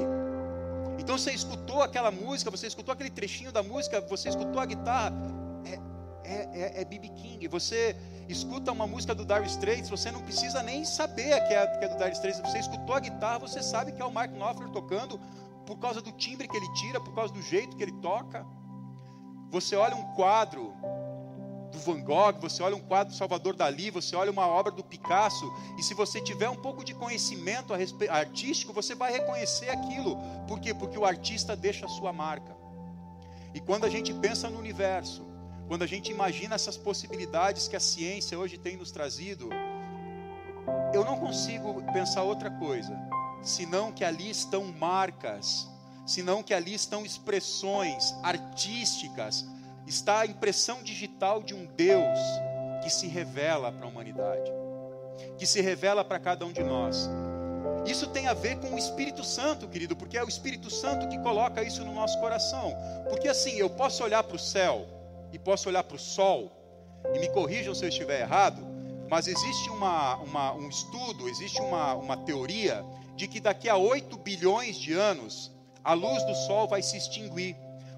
Então 0.98 1.18
você 1.18 1.32
escutou 1.32 1.82
aquela 1.82 2.12
música, 2.12 2.52
você 2.52 2.68
escutou 2.68 2.94
aquele 2.94 3.10
trechinho 3.10 3.52
da 3.52 3.64
música, 3.64 4.02
você 4.02 4.30
escutou 4.30 4.60
a 4.60 4.66
guitarra, 4.66 5.14
é, 5.66 5.80
é, 6.24 6.50
é, 6.54 6.82
é 6.82 6.86
BB 6.86 7.10
King. 7.10 7.48
Você 7.48 7.96
escuta 8.28 8.72
uma 8.72 8.86
música 8.86 9.16
do 9.16 9.26
Dire 9.26 9.46
Straits, 9.48 9.90
você 9.90 10.12
não 10.12 10.22
precisa 10.22 10.62
nem 10.62 10.84
saber 10.84 11.40
que 11.48 11.54
é, 11.54 11.68
que 11.78 11.86
é 11.86 11.88
do 11.88 11.98
Dire 11.98 12.12
Straits. 12.12 12.40
Você 12.42 12.60
escutou 12.60 12.96
a 12.96 13.00
guitarra, 13.00 13.40
você 13.40 13.64
sabe 13.64 13.92
que 13.92 14.02
é 14.02 14.06
o 14.06 14.12
Mark 14.12 14.32
Knopfler 14.32 14.70
tocando 14.70 15.20
por 15.66 15.78
causa 15.78 16.02
do 16.02 16.12
timbre 16.12 16.48
que 16.48 16.58
ele 16.58 16.74
tira, 16.74 17.00
por 17.00 17.14
causa 17.14 17.34
do 17.34 17.42
jeito 17.42 17.78
que 17.78 17.84
ele 17.84 17.94
toca. 18.02 18.46
Você 19.52 19.76
olha 19.76 19.96
um 19.96 20.16
quadro 20.16 20.74
do 21.72 21.80
Van 21.80 22.02
Gogh, 22.02 22.40
você 22.40 22.62
olha 22.62 22.76
um 22.76 22.82
quadro 22.82 23.14
do 23.14 23.18
Salvador 23.18 23.56
Dali, 23.56 23.90
você 23.90 24.16
olha 24.16 24.32
uma 24.32 24.48
obra 24.48 24.72
do 24.72 24.84
Picasso, 24.84 25.52
e 25.78 25.84
se 25.84 25.94
você 25.94 26.20
tiver 26.22 26.50
um 26.50 26.56
pouco 26.56 26.84
de 26.84 26.94
conhecimento 26.94 27.74
artístico, 28.10 28.74
você 28.74 28.96
vai 28.96 29.12
reconhecer 29.12 29.70
aquilo. 29.70 30.18
Por 30.48 30.60
quê? 30.60 30.74
Porque 30.74 30.98
o 30.98 31.06
artista 31.06 31.56
deixa 31.56 31.86
a 31.86 31.90
sua 31.90 32.12
marca. 32.12 32.56
E 33.54 33.60
quando 33.60 33.86
a 33.86 33.90
gente 33.90 34.14
pensa 34.14 34.50
no 34.50 34.60
universo, 34.60 35.26
quando 35.68 35.84
a 35.84 35.88
gente 35.88 36.12
imagina 36.12 36.56
essas 36.56 36.78
possibilidades 36.78 37.68
que 37.68 37.76
a 37.76 37.80
ciência 37.80 38.38
hoje 38.38 38.58
tem 38.58 38.76
nos 38.76 38.92
trazido, 38.92 39.50
eu 40.94 41.06
não 41.06 41.18
consigo 41.18 41.82
pensar 41.94 42.24
outra 42.24 42.50
coisa, 42.50 43.00
senão 43.42 43.92
que 43.92 44.04
ali 44.04 44.30
estão 44.30 44.66
marcas, 44.66 45.68
senão 46.06 46.42
que 46.42 46.54
ali 46.54 46.74
estão 46.74 47.06
expressões 47.06 48.14
artísticas 48.24 49.46
está 49.90 50.20
a 50.20 50.26
impressão 50.26 50.84
digital 50.84 51.42
de 51.42 51.56
um 51.56 51.66
Deus 51.66 52.20
que 52.84 52.90
se 52.90 53.08
revela 53.08 53.72
para 53.72 53.86
a 53.86 53.90
humanidade, 53.90 54.52
que 55.38 55.48
se 55.48 55.62
revela 55.62 56.06
para 56.06 56.20
cada 56.20 56.46
um 56.46 56.54
de 56.54 56.64
nós. 56.64 57.10
Isso 57.86 58.08
tem 58.08 58.28
a 58.28 58.34
ver 58.34 58.58
com 58.60 58.76
o 58.76 58.78
Espírito 58.78 59.24
Santo, 59.24 59.68
querido, 59.68 59.96
porque 59.96 60.18
é 60.18 60.24
o 60.24 60.28
Espírito 60.28 60.70
Santo 60.70 61.08
que 61.08 61.18
coloca 61.20 61.64
isso 61.64 61.84
no 61.84 61.94
nosso 61.94 62.20
coração. 62.20 62.74
Porque 63.10 63.28
assim, 63.28 63.54
eu 63.54 63.70
posso 63.70 64.04
olhar 64.04 64.24
para 64.24 64.36
o 64.36 64.40
céu 64.40 64.86
e 65.34 65.40
posso 65.40 65.68
olhar 65.68 65.84
para 65.84 65.96
o 65.96 66.00
sol, 66.00 66.52
e 67.14 67.20
me 67.20 67.30
corrijam 67.30 67.74
se 67.74 67.84
eu 67.84 67.90
estiver 67.90 68.22
errado, 68.22 68.62
mas 69.10 69.28
existe 69.28 69.70
uma, 69.70 70.18
uma, 70.18 70.54
um 70.54 70.70
estudo, 70.70 71.28
existe 71.28 71.60
uma, 71.62 71.96
uma 71.96 72.18
teoria 72.18 72.86
de 73.16 73.28
que 73.28 73.40
daqui 73.40 73.68
a 73.68 73.76
8 73.76 74.18
bilhões 74.18 74.78
de 74.78 74.94
anos 74.94 75.52
a 75.84 75.94
luz 75.94 76.24
do 76.26 76.36
sol 76.36 76.68
vai 76.68 76.84
se 76.84 76.98
extinguir 76.98 77.56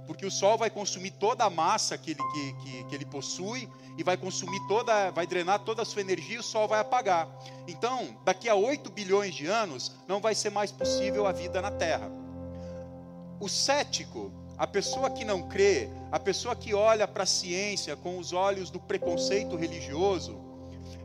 porque 0.08 0.26
o 0.26 0.32
Sol 0.32 0.58
vai 0.58 0.70
consumir 0.70 1.12
toda 1.12 1.46
a 1.46 1.50
massa 1.50 1.98
que 1.98 2.12
ele, 2.12 2.20
que, 2.34 2.54
que, 2.54 2.84
que, 2.86 2.96
ele 2.96 3.06
possui 3.06 3.70
e 3.98 4.04
vai 4.04 4.18
consumir 4.18 4.60
toda, 4.68 5.12
vai 5.12 5.26
drenar 5.26 5.60
toda 5.60 5.82
a 5.82 5.86
sua 5.86 6.02
energia 6.02 6.36
e 6.36 6.40
o 6.40 6.44
Sol 6.44 6.68
vai 6.68 6.80
apagar. 6.80 7.28
Então, 7.68 8.18
daqui 8.26 8.50
a 8.50 8.56
8 8.56 8.90
bilhões 8.92 9.34
de 9.34 9.48
anos, 9.48 9.92
não 10.08 10.20
vai 10.20 10.36
ser 10.36 10.50
mais 10.50 10.72
possível 10.72 11.26
a 11.28 11.32
vida 11.32 11.62
na 11.62 11.72
Terra. 11.72 12.12
O 13.40 13.48
cético, 13.48 14.32
a 14.58 14.68
pessoa 14.68 15.10
que 15.10 15.24
não 15.24 15.48
crê, 15.48 15.90
a 16.12 16.20
pessoa 16.20 16.56
que 16.56 16.74
olha 16.74 17.08
para 17.08 17.24
a 17.24 17.28
ciência 17.28 17.96
com 17.96 18.18
os 18.18 18.34
olhos 18.34 18.70
do 18.70 18.80
preconceito 18.80 19.56
religioso, 19.56 20.40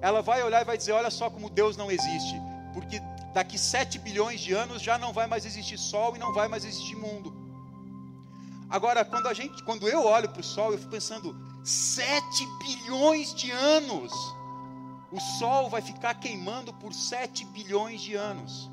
ela 0.01 0.21
vai 0.21 0.43
olhar 0.43 0.61
e 0.61 0.65
vai 0.65 0.77
dizer: 0.77 0.93
olha 0.93 1.11
só 1.11 1.31
como 1.31 1.49
Deus 1.49 1.77
não 1.77 1.91
existe, 1.91 2.35
porque 2.75 3.01
daqui 3.33 3.59
7 3.59 3.99
bilhões 3.99 4.41
de 4.41 4.53
anos 4.53 4.83
já 4.83 4.99
não 4.99 5.13
vai 5.13 5.27
mais 5.27 5.45
existir 5.47 5.79
Sol 5.79 6.17
e 6.17 6.19
não 6.19 6.33
vai 6.33 6.49
mais 6.49 6.65
existir 6.65 6.97
mundo. 6.97 7.46
Agora, 8.69 9.05
quando 9.05 9.29
a 9.29 9.35
gente, 9.35 9.63
quando 9.63 9.89
eu 9.89 10.05
olho 10.05 10.29
para 10.29 10.41
o 10.41 10.45
Sol, 10.45 10.73
eu 10.73 10.79
fico 10.79 10.91
pensando, 10.91 11.37
7 11.65 12.47
bilhões 12.59 13.35
de 13.35 13.51
anos. 13.51 14.13
O 15.11 15.21
Sol 15.39 15.71
vai 15.71 15.81
ficar 15.81 16.15
queimando 16.15 16.73
por 16.75 16.93
7 16.93 17.45
bilhões 17.47 18.01
de 18.01 18.15
anos. 18.15 18.71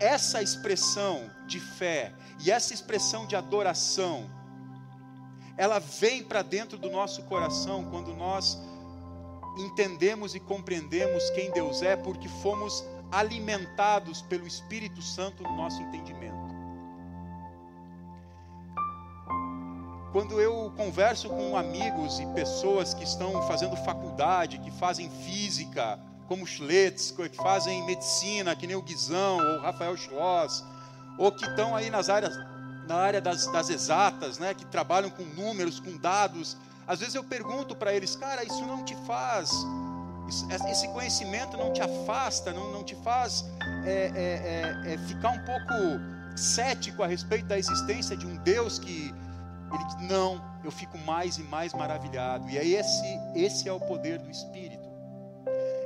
Essa 0.00 0.42
expressão 0.42 1.30
de 1.46 1.58
fé 1.58 2.14
e 2.40 2.50
essa 2.50 2.72
expressão 2.72 3.26
de 3.26 3.34
adoração, 3.34 4.30
ela 5.56 5.78
vem 5.78 6.22
para 6.22 6.42
dentro 6.42 6.78
do 6.78 6.90
nosso 6.90 7.22
coração 7.24 7.90
quando 7.90 8.14
nós 8.14 8.58
entendemos 9.58 10.34
e 10.34 10.40
compreendemos 10.40 11.30
quem 11.30 11.50
Deus 11.50 11.82
é, 11.82 11.96
porque 11.96 12.28
fomos 12.28 12.84
alimentados 13.10 14.22
pelo 14.22 14.46
Espírito 14.46 15.02
Santo 15.02 15.42
no 15.42 15.56
nosso 15.56 15.82
entendimento. 15.82 16.37
Quando 20.12 20.40
eu 20.40 20.72
converso 20.76 21.28
com 21.28 21.56
amigos 21.56 22.18
e 22.18 22.26
pessoas 22.28 22.94
que 22.94 23.04
estão 23.04 23.42
fazendo 23.46 23.76
faculdade, 23.76 24.58
que 24.58 24.70
fazem 24.70 25.10
física, 25.10 25.98
como 26.26 26.46
Schletz, 26.46 27.10
que 27.10 27.36
fazem 27.36 27.84
medicina, 27.84 28.56
que 28.56 28.66
nem 28.66 28.76
o 28.76 28.82
Guizão 28.82 29.38
ou 29.38 29.60
Rafael 29.60 29.96
Schloss, 29.96 30.64
ou 31.18 31.30
que 31.30 31.44
estão 31.44 31.76
aí 31.76 31.90
nas 31.90 32.08
áreas, 32.08 32.34
na 32.86 32.96
área 32.96 33.20
das, 33.20 33.46
das 33.52 33.68
exatas, 33.68 34.38
né, 34.38 34.54
que 34.54 34.64
trabalham 34.66 35.10
com 35.10 35.24
números, 35.24 35.78
com 35.78 35.96
dados. 35.96 36.56
Às 36.86 37.00
vezes 37.00 37.14
eu 37.14 37.24
pergunto 37.24 37.76
para 37.76 37.92
eles, 37.92 38.16
cara, 38.16 38.42
isso 38.44 38.64
não 38.64 38.82
te 38.84 38.96
faz, 39.06 39.50
esse 40.70 40.88
conhecimento 40.88 41.56
não 41.56 41.72
te 41.72 41.82
afasta, 41.82 42.52
não, 42.52 42.72
não 42.72 42.84
te 42.84 42.94
faz 42.96 43.44
é, 43.84 44.10
é, 44.14 44.90
é, 44.90 44.94
é, 44.94 44.98
ficar 44.98 45.30
um 45.30 45.44
pouco 45.44 46.36
cético 46.36 47.02
a 47.02 47.06
respeito 47.06 47.46
da 47.46 47.58
existência 47.58 48.16
de 48.16 48.26
um 48.26 48.36
Deus 48.36 48.78
que 48.78 49.14
ele 49.76 49.84
diz, 49.84 50.08
não, 50.08 50.42
eu 50.64 50.70
fico 50.70 50.96
mais 50.98 51.38
e 51.38 51.42
mais 51.42 51.72
maravilhado. 51.74 52.48
E 52.48 52.58
aí 52.58 52.74
esse, 52.74 53.06
esse 53.34 53.68
é 53.68 53.72
o 53.72 53.80
poder 53.80 54.18
do 54.18 54.30
Espírito. 54.30 54.88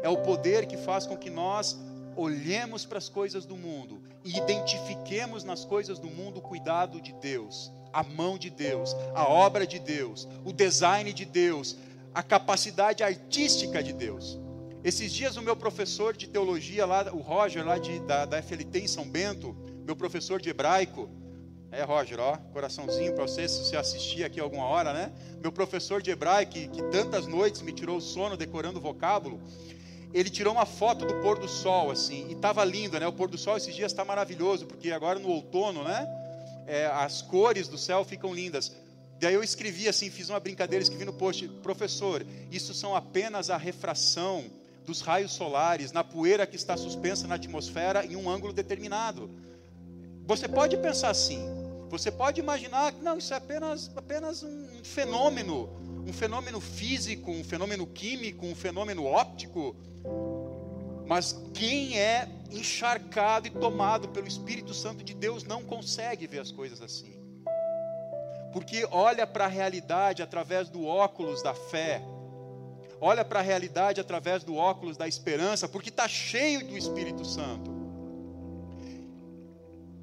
É 0.02 0.08
o 0.08 0.18
poder 0.18 0.66
que 0.66 0.76
faz 0.76 1.06
com 1.06 1.16
que 1.16 1.30
nós 1.30 1.78
olhemos 2.16 2.84
para 2.84 2.98
as 2.98 3.08
coisas 3.08 3.46
do 3.46 3.56
mundo 3.56 4.02
e 4.24 4.36
identifiquemos 4.36 5.44
nas 5.44 5.64
coisas 5.64 5.98
do 5.98 6.08
mundo 6.08 6.38
o 6.38 6.42
cuidado 6.42 7.00
de 7.00 7.12
Deus, 7.14 7.72
a 7.92 8.02
mão 8.02 8.36
de 8.36 8.50
Deus, 8.50 8.94
a 9.14 9.26
obra 9.26 9.66
de 9.66 9.78
Deus, 9.78 10.28
o 10.44 10.52
design 10.52 11.12
de 11.12 11.24
Deus, 11.24 11.76
a 12.14 12.22
capacidade 12.22 13.02
artística 13.02 13.82
de 13.82 13.92
Deus. 13.92 14.38
Esses 14.84 15.12
dias 15.12 15.36
o 15.36 15.42
meu 15.42 15.54
professor 15.54 16.16
de 16.16 16.26
teologia 16.26 16.84
lá, 16.84 17.12
o 17.12 17.20
Roger 17.20 17.64
lá 17.64 17.78
de, 17.78 18.00
da, 18.00 18.24
da 18.24 18.42
FLT 18.42 18.80
em 18.80 18.88
São 18.88 19.08
Bento, 19.08 19.56
meu 19.84 19.94
professor 19.94 20.40
de 20.40 20.50
hebraico, 20.50 21.08
é, 21.72 21.82
Roger, 21.84 22.20
ó, 22.20 22.36
coraçãozinho 22.52 23.14
para 23.14 23.26
você, 23.26 23.48
se 23.48 23.64
você 23.64 23.76
assistir 23.78 24.24
aqui 24.24 24.38
alguma 24.38 24.66
hora, 24.66 24.92
né? 24.92 25.10
Meu 25.40 25.50
professor 25.50 26.02
de 26.02 26.10
hebraico, 26.10 26.52
que, 26.52 26.68
que 26.68 26.82
tantas 26.90 27.26
noites 27.26 27.62
me 27.62 27.72
tirou 27.72 27.96
o 27.96 28.00
sono 28.00 28.36
decorando 28.36 28.78
o 28.78 28.82
vocábulo, 28.82 29.40
ele 30.12 30.28
tirou 30.28 30.52
uma 30.52 30.66
foto 30.66 31.06
do 31.06 31.14
pôr 31.22 31.38
do 31.38 31.48
sol, 31.48 31.90
assim, 31.90 32.28
e 32.28 32.34
estava 32.34 32.62
lindo, 32.62 33.00
né? 33.00 33.06
O 33.06 33.12
pôr 33.12 33.26
do 33.26 33.38
sol 33.38 33.56
esses 33.56 33.74
dias 33.74 33.90
está 33.90 34.04
maravilhoso, 34.04 34.66
porque 34.66 34.92
agora 34.92 35.18
no 35.18 35.30
outono, 35.30 35.82
né? 35.82 36.06
É, 36.66 36.86
as 36.86 37.22
cores 37.22 37.68
do 37.68 37.78
céu 37.78 38.04
ficam 38.04 38.34
lindas. 38.34 38.70
Daí 39.18 39.32
eu 39.32 39.42
escrevi 39.42 39.88
assim, 39.88 40.10
fiz 40.10 40.28
uma 40.28 40.38
brincadeira, 40.38 40.82
escrevi 40.82 41.06
no 41.06 41.12
post, 41.14 41.48
professor, 41.62 42.26
isso 42.50 42.74
são 42.74 42.94
apenas 42.94 43.48
a 43.48 43.56
refração 43.56 44.44
dos 44.84 45.00
raios 45.00 45.32
solares 45.32 45.90
na 45.90 46.04
poeira 46.04 46.46
que 46.46 46.56
está 46.56 46.76
suspensa 46.76 47.26
na 47.26 47.36
atmosfera 47.36 48.04
em 48.04 48.14
um 48.14 48.28
ângulo 48.28 48.52
determinado. 48.52 49.30
Você 50.26 50.46
pode 50.48 50.76
pensar 50.76 51.10
assim, 51.10 51.61
você 51.92 52.10
pode 52.10 52.40
imaginar 52.40 52.90
que 52.90 53.02
não, 53.02 53.18
isso 53.18 53.34
é 53.34 53.36
apenas, 53.36 53.90
apenas 53.94 54.42
um 54.42 54.82
fenômeno, 54.82 55.68
um 56.06 56.12
fenômeno 56.12 56.58
físico, 56.58 57.30
um 57.30 57.44
fenômeno 57.44 57.86
químico, 57.86 58.46
um 58.46 58.54
fenômeno 58.54 59.04
óptico. 59.04 59.76
Mas 61.06 61.38
quem 61.52 61.98
é 61.98 62.30
encharcado 62.50 63.46
e 63.46 63.50
tomado 63.50 64.08
pelo 64.08 64.26
Espírito 64.26 64.72
Santo 64.72 65.04
de 65.04 65.12
Deus 65.12 65.44
não 65.44 65.62
consegue 65.62 66.26
ver 66.26 66.40
as 66.40 66.50
coisas 66.50 66.80
assim. 66.80 67.12
Porque 68.54 68.88
olha 68.90 69.26
para 69.26 69.44
a 69.44 69.48
realidade 69.48 70.22
através 70.22 70.70
do 70.70 70.86
óculos 70.86 71.42
da 71.42 71.52
fé, 71.52 72.00
olha 73.02 73.22
para 73.22 73.40
a 73.40 73.42
realidade 73.42 74.00
através 74.00 74.42
do 74.42 74.56
óculos 74.56 74.96
da 74.96 75.06
esperança, 75.06 75.68
porque 75.68 75.90
está 75.90 76.08
cheio 76.08 76.66
do 76.66 76.74
Espírito 76.74 77.22
Santo. 77.22 77.71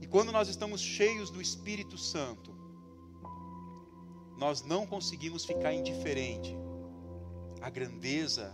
Quando 0.10 0.32
nós 0.32 0.48
estamos 0.50 0.82
cheios 0.82 1.30
do 1.30 1.40
Espírito 1.40 1.96
Santo, 1.96 2.52
nós 4.40 4.64
não 4.64 4.88
conseguimos 4.88 5.46
ficar 5.46 5.72
indiferente 5.72 6.58
à 7.62 7.70
grandeza 7.70 8.52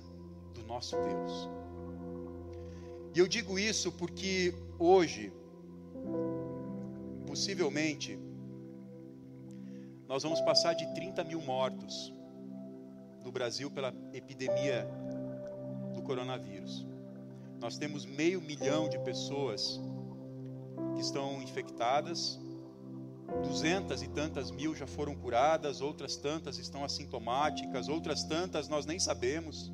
do 0.53 0.63
nosso 0.63 0.97
Deus. 0.97 1.49
E 3.13 3.19
eu 3.19 3.27
digo 3.27 3.57
isso 3.57 3.89
porque 3.93 4.53
hoje, 4.77 5.31
possivelmente, 7.25 8.19
nós 10.09 10.23
vamos 10.23 10.41
passar 10.41 10.73
de 10.73 10.85
30 10.93 11.23
mil 11.23 11.41
mortos 11.41 12.13
no 13.23 13.31
Brasil 13.31 13.71
pela 13.71 13.93
epidemia 14.11 14.85
do 15.93 16.01
coronavírus. 16.01 16.85
Nós 17.61 17.77
temos 17.77 18.05
meio 18.05 18.41
milhão 18.41 18.89
de 18.89 18.99
pessoas 18.99 19.79
que 20.95 21.01
estão 21.01 21.41
infectadas, 21.41 22.39
duzentas 23.43 24.01
e 24.01 24.07
tantas 24.07 24.49
mil 24.49 24.73
já 24.73 24.87
foram 24.87 25.15
curadas, 25.15 25.81
outras 25.81 26.15
tantas 26.15 26.57
estão 26.57 26.83
assintomáticas, 26.83 27.87
outras 27.87 28.23
tantas 28.23 28.67
nós 28.67 28.85
nem 28.85 28.99
sabemos. 28.99 29.71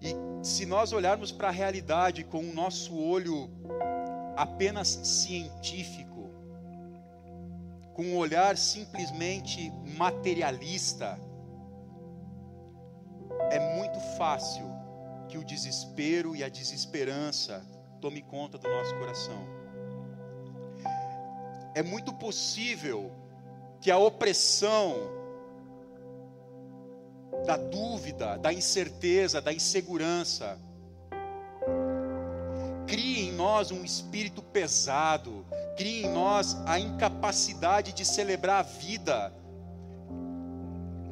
E 0.00 0.14
se 0.44 0.66
nós 0.66 0.92
olharmos 0.92 1.30
para 1.30 1.48
a 1.48 1.52
realidade 1.52 2.24
com 2.24 2.40
o 2.40 2.52
nosso 2.52 2.96
olho 2.96 3.50
apenas 4.36 4.88
científico, 4.88 6.30
com 7.94 8.04
um 8.04 8.16
olhar 8.16 8.56
simplesmente 8.56 9.70
materialista, 9.96 11.18
é 13.50 13.76
muito 13.76 14.00
fácil 14.16 14.66
que 15.28 15.38
o 15.38 15.44
desespero 15.44 16.34
e 16.34 16.42
a 16.42 16.48
desesperança 16.48 17.64
tome 18.02 18.20
conta 18.20 18.58
do 18.58 18.68
nosso 18.68 18.92
coração. 18.96 19.46
É 21.72 21.84
muito 21.84 22.12
possível 22.12 23.12
que 23.80 23.92
a 23.92 23.96
opressão 23.96 24.96
da 27.46 27.56
dúvida, 27.56 28.36
da 28.38 28.52
incerteza, 28.52 29.40
da 29.40 29.52
insegurança. 29.52 30.58
Crie 32.88 33.28
em 33.28 33.32
nós 33.32 33.70
um 33.70 33.84
espírito 33.84 34.42
pesado, 34.42 35.46
crie 35.76 36.04
em 36.04 36.10
nós 36.10 36.56
a 36.66 36.80
incapacidade 36.80 37.92
de 37.92 38.04
celebrar 38.04 38.58
a 38.58 38.62
vida, 38.62 39.32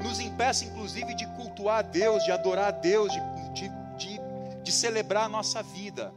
nos 0.03 0.19
impeça 0.19 0.65
inclusive 0.65 1.15
de 1.15 1.27
cultuar 1.37 1.79
a 1.79 1.83
Deus, 1.83 2.25
de 2.25 2.33
adorar 2.33 2.67
a 2.67 2.71
Deus, 2.73 3.13
de, 3.13 3.21
de, 3.97 4.21
de, 4.65 4.73
celebrar 4.73 5.25
a 5.25 5.29
nossa 5.29 5.63
vida. 5.63 6.13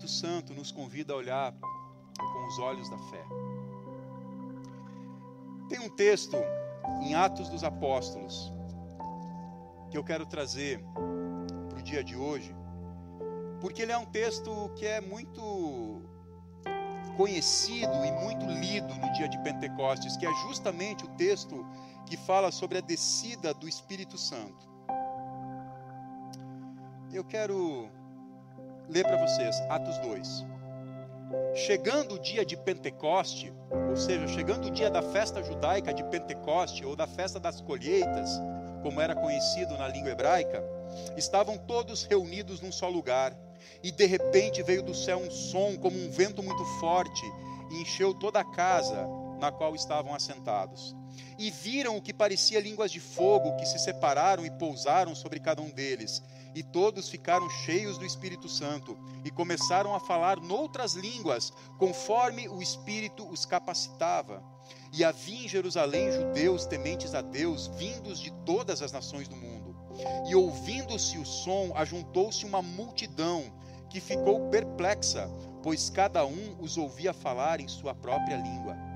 Espírito 0.00 0.08
Santo 0.08 0.54
nos 0.54 0.72
convida 0.72 1.12
a 1.12 1.16
olhar 1.16 1.52
com 1.52 2.46
os 2.46 2.58
olhos 2.58 2.88
da 2.88 2.96
fé. 3.10 3.22
Tem 5.68 5.78
um 5.78 5.90
texto 5.90 6.36
em 7.02 7.14
Atos 7.14 7.48
dos 7.50 7.62
Apóstolos 7.62 8.50
que 9.90 9.98
eu 9.98 10.04
quero 10.04 10.24
trazer 10.24 10.82
para 11.68 11.78
o 11.78 11.82
dia 11.82 12.02
de 12.02 12.16
hoje, 12.16 12.54
porque 13.60 13.82
ele 13.82 13.92
é 13.92 13.98
um 13.98 14.06
texto 14.06 14.70
que 14.76 14.86
é 14.86 15.00
muito 15.00 16.02
conhecido 17.16 17.92
e 18.04 18.12
muito 18.24 18.46
lido 18.46 18.94
no 18.94 19.12
dia 19.12 19.28
de 19.28 19.38
Pentecostes, 19.42 20.16
que 20.16 20.24
é 20.24 20.32
justamente 20.46 21.04
o 21.04 21.08
texto 21.16 21.66
que 22.06 22.16
fala 22.16 22.50
sobre 22.50 22.78
a 22.78 22.80
descida 22.80 23.52
do 23.52 23.68
Espírito 23.68 24.16
Santo. 24.16 24.66
Eu 27.12 27.24
quero 27.24 27.90
ler 28.90 29.04
para 29.04 29.16
vocês 29.16 29.56
Atos 29.68 29.96
2. 29.98 30.46
Chegando 31.54 32.16
o 32.16 32.18
dia 32.18 32.44
de 32.44 32.56
Pentecoste, 32.56 33.52
ou 33.88 33.96
seja, 33.96 34.26
chegando 34.26 34.66
o 34.66 34.70
dia 34.70 34.90
da 34.90 35.00
festa 35.00 35.42
judaica 35.42 35.94
de 35.94 36.02
Pentecoste, 36.04 36.84
ou 36.84 36.96
da 36.96 37.06
festa 37.06 37.38
das 37.38 37.60
colheitas, 37.60 38.30
como 38.82 39.00
era 39.00 39.14
conhecido 39.14 39.78
na 39.78 39.86
língua 39.86 40.10
hebraica, 40.10 40.62
estavam 41.16 41.56
todos 41.56 42.02
reunidos 42.02 42.60
num 42.60 42.72
só 42.72 42.88
lugar, 42.88 43.32
e 43.80 43.92
de 43.92 44.06
repente 44.06 44.62
veio 44.62 44.82
do 44.82 44.94
céu 44.94 45.18
um 45.18 45.30
som 45.30 45.76
como 45.76 45.96
um 45.96 46.10
vento 46.10 46.42
muito 46.42 46.64
forte, 46.80 47.24
e 47.70 47.82
encheu 47.82 48.12
toda 48.12 48.40
a 48.40 48.44
casa 48.44 49.06
na 49.40 49.52
qual 49.52 49.76
estavam 49.76 50.12
assentados. 50.12 50.96
E 51.38 51.48
viram 51.50 51.96
o 51.96 52.02
que 52.02 52.12
parecia 52.12 52.60
línguas 52.60 52.90
de 52.90 52.98
fogo 52.98 53.56
que 53.56 53.66
se 53.66 53.78
separaram 53.78 54.44
e 54.44 54.50
pousaram 54.50 55.14
sobre 55.14 55.38
cada 55.38 55.62
um 55.62 55.70
deles 55.70 56.22
e 56.54 56.62
todos 56.62 57.08
ficaram 57.08 57.48
cheios 57.48 57.98
do 57.98 58.04
Espírito 58.04 58.48
Santo 58.48 58.98
e 59.24 59.30
começaram 59.30 59.94
a 59.94 60.00
falar 60.00 60.40
noutras 60.40 60.94
línguas, 60.94 61.52
conforme 61.78 62.48
o 62.48 62.62
Espírito 62.62 63.28
os 63.28 63.46
capacitava. 63.46 64.42
E 64.92 65.04
havia 65.04 65.44
em 65.44 65.48
Jerusalém 65.48 66.10
judeus 66.10 66.66
tementes 66.66 67.14
a 67.14 67.20
Deus, 67.20 67.68
vindos 67.76 68.18
de 68.18 68.30
todas 68.44 68.82
as 68.82 68.92
nações 68.92 69.28
do 69.28 69.36
mundo. 69.36 69.76
E 70.28 70.34
ouvindo-se 70.34 71.18
o 71.18 71.26
som, 71.26 71.72
ajuntou-se 71.74 72.44
uma 72.44 72.62
multidão 72.62 73.52
que 73.88 74.00
ficou 74.00 74.48
perplexa, 74.48 75.28
pois 75.62 75.90
cada 75.90 76.24
um 76.24 76.56
os 76.60 76.76
ouvia 76.76 77.12
falar 77.12 77.60
em 77.60 77.68
sua 77.68 77.94
própria 77.94 78.36
língua. 78.36 78.89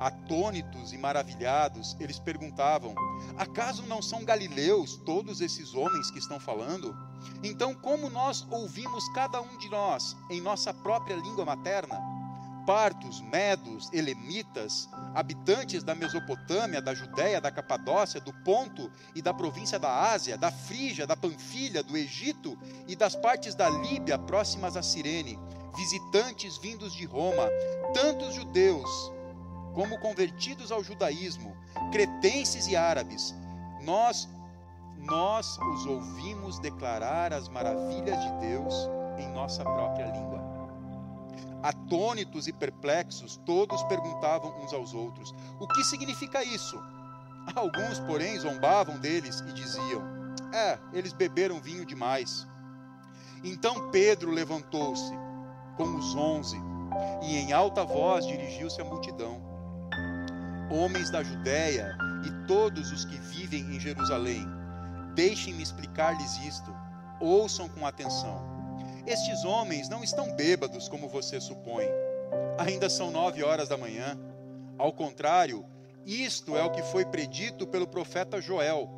Atônitos 0.00 0.94
e 0.94 0.98
maravilhados, 0.98 1.94
eles 2.00 2.18
perguntavam: 2.18 2.94
Acaso 3.36 3.82
não 3.82 4.00
são 4.00 4.24
galileus 4.24 4.96
todos 4.96 5.42
esses 5.42 5.74
homens 5.74 6.10
que 6.10 6.18
estão 6.18 6.40
falando? 6.40 6.96
Então, 7.44 7.74
como 7.74 8.08
nós 8.08 8.46
ouvimos 8.50 9.06
cada 9.10 9.42
um 9.42 9.58
de 9.58 9.68
nós 9.68 10.16
em 10.30 10.40
nossa 10.40 10.72
própria 10.72 11.16
língua 11.16 11.44
materna? 11.44 12.00
Partos, 12.66 13.20
medos, 13.20 13.92
elemitas, 13.92 14.88
habitantes 15.14 15.82
da 15.82 15.94
Mesopotâmia, 15.94 16.80
da 16.80 16.94
Judéia, 16.94 17.38
da 17.38 17.50
Capadócia, 17.50 18.20
do 18.20 18.32
Ponto 18.42 18.90
e 19.14 19.20
da 19.20 19.34
província 19.34 19.78
da 19.78 20.10
Ásia, 20.12 20.38
da 20.38 20.50
Frígia, 20.50 21.06
da 21.06 21.16
Panfilha, 21.16 21.82
do 21.82 21.94
Egito 21.94 22.56
e 22.88 22.96
das 22.96 23.14
partes 23.14 23.54
da 23.54 23.68
Líbia 23.68 24.18
próximas 24.18 24.78
a 24.78 24.82
Cirene, 24.82 25.38
visitantes 25.76 26.56
vindos 26.56 26.94
de 26.94 27.04
Roma, 27.04 27.48
tantos 27.92 28.34
judeus 28.34 29.19
como 29.74 29.98
convertidos 29.98 30.72
ao 30.72 30.82
judaísmo, 30.82 31.56
cretenses 31.92 32.66
e 32.66 32.76
árabes, 32.76 33.34
nós 33.82 34.28
nós 35.02 35.58
os 35.58 35.86
ouvimos 35.86 36.58
declarar 36.58 37.32
as 37.32 37.48
maravilhas 37.48 38.22
de 38.22 38.32
Deus 38.46 38.74
em 39.18 39.28
nossa 39.32 39.62
própria 39.62 40.06
língua. 40.06 40.40
Atônitos 41.62 42.46
e 42.46 42.52
perplexos, 42.52 43.36
todos 43.44 43.82
perguntavam 43.84 44.62
uns 44.62 44.72
aos 44.72 44.94
outros: 44.94 45.34
O 45.58 45.66
que 45.68 45.84
significa 45.84 46.44
isso? 46.44 46.78
Alguns, 47.54 47.98
porém, 48.00 48.38
zombavam 48.38 48.98
deles 48.98 49.40
e 49.40 49.52
diziam: 49.52 50.02
É, 50.52 50.78
eles 50.92 51.12
beberam 51.12 51.60
vinho 51.60 51.86
demais. 51.86 52.46
Então 53.42 53.90
Pedro 53.90 54.30
levantou-se 54.30 55.12
com 55.76 55.96
os 55.96 56.14
onze 56.14 56.58
e 57.22 57.36
em 57.36 57.52
alta 57.52 57.84
voz 57.84 58.26
dirigiu-se 58.26 58.80
à 58.80 58.84
multidão 58.84 59.49
homens 60.70 61.10
da 61.10 61.22
Judéia 61.22 61.96
e 62.24 62.46
todos 62.46 62.92
os 62.92 63.04
que 63.04 63.18
vivem 63.18 63.74
em 63.74 63.80
Jerusalém, 63.80 64.46
deixem-me 65.14 65.62
explicar-lhes 65.62 66.36
isto. 66.44 66.74
Ouçam 67.20 67.68
com 67.68 67.86
atenção. 67.86 68.48
Estes 69.06 69.44
homens 69.44 69.88
não 69.88 70.04
estão 70.04 70.34
bêbados 70.36 70.88
como 70.88 71.08
você 71.08 71.40
supõe. 71.40 71.86
Ainda 72.58 72.88
são 72.88 73.10
nove 73.10 73.42
horas 73.42 73.68
da 73.68 73.76
manhã. 73.76 74.18
Ao 74.78 74.92
contrário, 74.92 75.66
isto 76.06 76.56
é 76.56 76.62
o 76.62 76.70
que 76.70 76.82
foi 76.84 77.04
predito 77.04 77.66
pelo 77.66 77.86
profeta 77.86 78.40
Joel. 78.40 78.88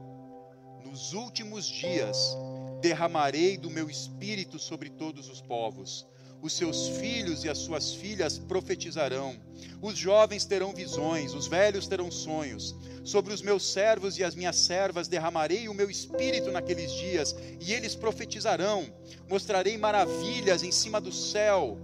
Nos 0.84 1.12
últimos 1.14 1.66
dias 1.66 2.36
derramarei 2.80 3.56
do 3.56 3.70
meu 3.70 3.88
espírito 3.88 4.58
sobre 4.58 4.90
todos 4.90 5.28
os 5.28 5.40
povos 5.40 6.06
os 6.42 6.52
seus 6.54 6.88
filhos 6.88 7.44
e 7.44 7.48
as 7.48 7.58
suas 7.58 7.94
filhas 7.94 8.36
profetizarão, 8.36 9.38
os 9.80 9.96
jovens 9.96 10.44
terão 10.44 10.74
visões, 10.74 11.34
os 11.34 11.46
velhos 11.46 11.86
terão 11.86 12.10
sonhos. 12.10 12.74
Sobre 13.04 13.32
os 13.32 13.40
meus 13.40 13.72
servos 13.72 14.18
e 14.18 14.24
as 14.24 14.34
minhas 14.34 14.56
servas 14.56 15.06
derramarei 15.06 15.68
o 15.68 15.74
meu 15.74 15.88
espírito 15.88 16.50
naqueles 16.50 16.92
dias, 16.92 17.34
e 17.60 17.72
eles 17.72 17.94
profetizarão. 17.94 18.92
Mostrarei 19.28 19.78
maravilhas 19.78 20.64
em 20.64 20.72
cima 20.72 21.00
do 21.00 21.12
céu 21.12 21.78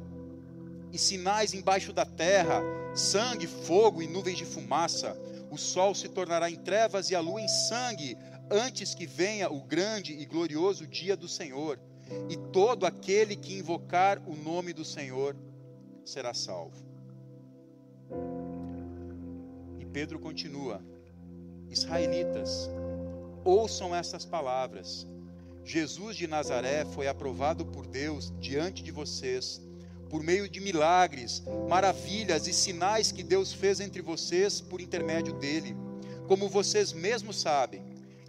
e 0.93 0.99
sinais 0.99 1.55
embaixo 1.55 1.93
da 1.93 2.05
terra: 2.05 2.61
sangue, 2.95 3.47
fogo 3.47 4.03
e 4.03 4.09
nuvens 4.09 4.39
de 4.39 4.45
fumaça. 4.45 5.17
O 5.51 5.57
sol 5.57 5.95
se 5.95 6.09
tornará 6.09 6.51
em 6.51 6.57
trevas 6.57 7.11
e 7.11 7.15
a 7.15 7.21
lua 7.21 7.41
em 7.41 7.49
sangue, 7.49 8.19
antes 8.51 8.95
que 8.95 9.07
venha 9.07 9.51
o 9.51 9.61
grande 9.61 10.13
e 10.13 10.25
glorioso 10.25 10.87
dia 10.87 11.17
do 11.17 11.29
Senhor 11.29 11.79
e 12.29 12.37
todo 12.37 12.87
aquele 12.87 13.37
que 13.37 13.59
invocar 13.59 14.23
o 14.27 14.35
nome 14.35 14.73
do 14.73 14.85
Senhor 14.85 15.37
será 16.05 16.33
salvo. 16.33 16.83
E 19.79 19.85
Pedro 19.87 20.19
continua: 20.19 20.83
Israelitas, 21.71 22.71
ouçam 23.45 23.95
estas 23.95 24.25
palavras. 24.25 25.07
Jesus 25.65 26.17
de 26.17 26.27
Nazaré 26.27 26.87
foi 26.87 27.09
aprovado 27.09 27.67
por 27.67 27.87
Deus 27.87 28.33
diante 28.41 28.83
de 28.83 28.91
vocês, 28.91 29.61
por 30.09 30.23
meio 30.23 30.49
de 30.49 30.61
milagres, 30.61 31.43
maravilhas 31.69 32.47
e 32.47 32.55
sinais 32.55 33.13
que 33.13 33.23
Deus 33.23 33.53
fez 33.53 33.79
entre 33.79 34.01
vocês 34.01 34.63
por 34.63 34.81
intermédio 34.81 35.35
dele. 35.35 35.77
Como 36.27 36.49
vocês 36.49 36.95
mesmos 36.95 37.41
sabem, 37.41 37.83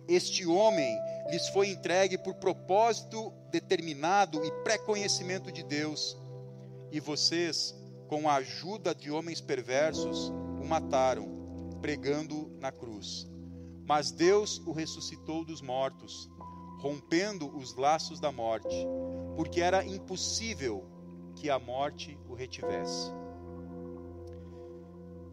este 0.06 0.46
homem 0.46 0.98
lhes 1.30 1.48
foi 1.50 1.70
entregue 1.70 2.18
por 2.18 2.34
propósito 2.36 3.32
determinado 3.52 4.44
e 4.44 4.52
pré-conhecimento 4.64 5.52
de 5.52 5.64
Deus, 5.64 6.18
e 6.92 7.00
vocês, 7.00 7.76
com 8.08 8.28
a 8.28 8.36
ajuda 8.36 8.96
de 8.96 9.12
homens 9.12 9.40
perversos, 9.40 10.30
o 10.62 10.66
mataram, 10.66 11.78
pregando 11.82 12.52
na 12.60 12.72
cruz. 12.72 13.28
Mas 13.86 14.12
Deus 14.12 14.60
o 14.66 14.72
ressuscitou 14.72 15.46
dos 15.46 15.62
mortos, 15.62 16.30
rompendo 16.80 17.56
os 17.56 17.76
laços 17.76 18.20
da 18.20 18.32
morte, 18.32 18.76
porque 19.36 19.62
era 19.62 19.86
impossível 19.86 20.86
que 21.36 21.50
a 21.50 21.60
morte 21.60 22.18
o 22.28 22.34
retivesse. 22.34 23.12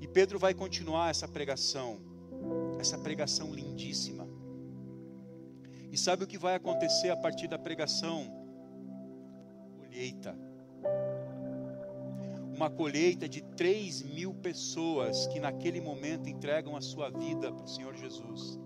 E 0.01 0.07
Pedro 0.07 0.39
vai 0.39 0.53
continuar 0.53 1.11
essa 1.11 1.27
pregação, 1.27 1.99
essa 2.79 2.99
pregação 2.99 3.55
lindíssima 3.55 4.16
e 5.97 5.99
sabe 5.99 6.25
o 6.25 6.27
que 6.27 6.37
vai 6.37 6.55
acontecer 6.55 7.09
a 7.09 7.17
partir 7.17 7.49
da 7.49 7.59
pregação? 7.59 8.31
Colheita. 9.79 10.37
Uma 12.55 12.69
colheita 12.69 13.27
de 13.27 13.41
3 13.41 14.03
mil 14.03 14.35
pessoas 14.35 15.27
que 15.29 15.41
naquele 15.41 15.81
momento 15.81 16.29
entregam 16.29 16.77
a 16.77 16.83
sua 16.83 17.09
vida 17.09 17.51
para 17.51 17.65
o 17.65 17.69
Senhor 17.69 17.97
Jesus. 17.97 18.61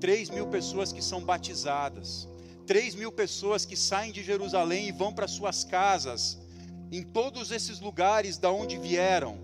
3 0.00 0.28
mil 0.28 0.48
pessoas 0.48 0.92
que 0.92 1.00
são 1.00 1.24
batizadas. 1.24 2.28
3 2.66 2.94
mil 2.94 3.10
pessoas 3.10 3.64
que 3.64 3.74
saem 3.74 4.12
de 4.12 4.22
Jerusalém 4.22 4.88
e 4.88 4.92
vão 4.92 5.14
para 5.14 5.26
suas 5.26 5.64
casas, 5.64 6.38
em 6.92 7.02
todos 7.02 7.50
esses 7.50 7.80
lugares 7.80 8.36
da 8.36 8.50
onde 8.50 8.76
vieram, 8.76 9.38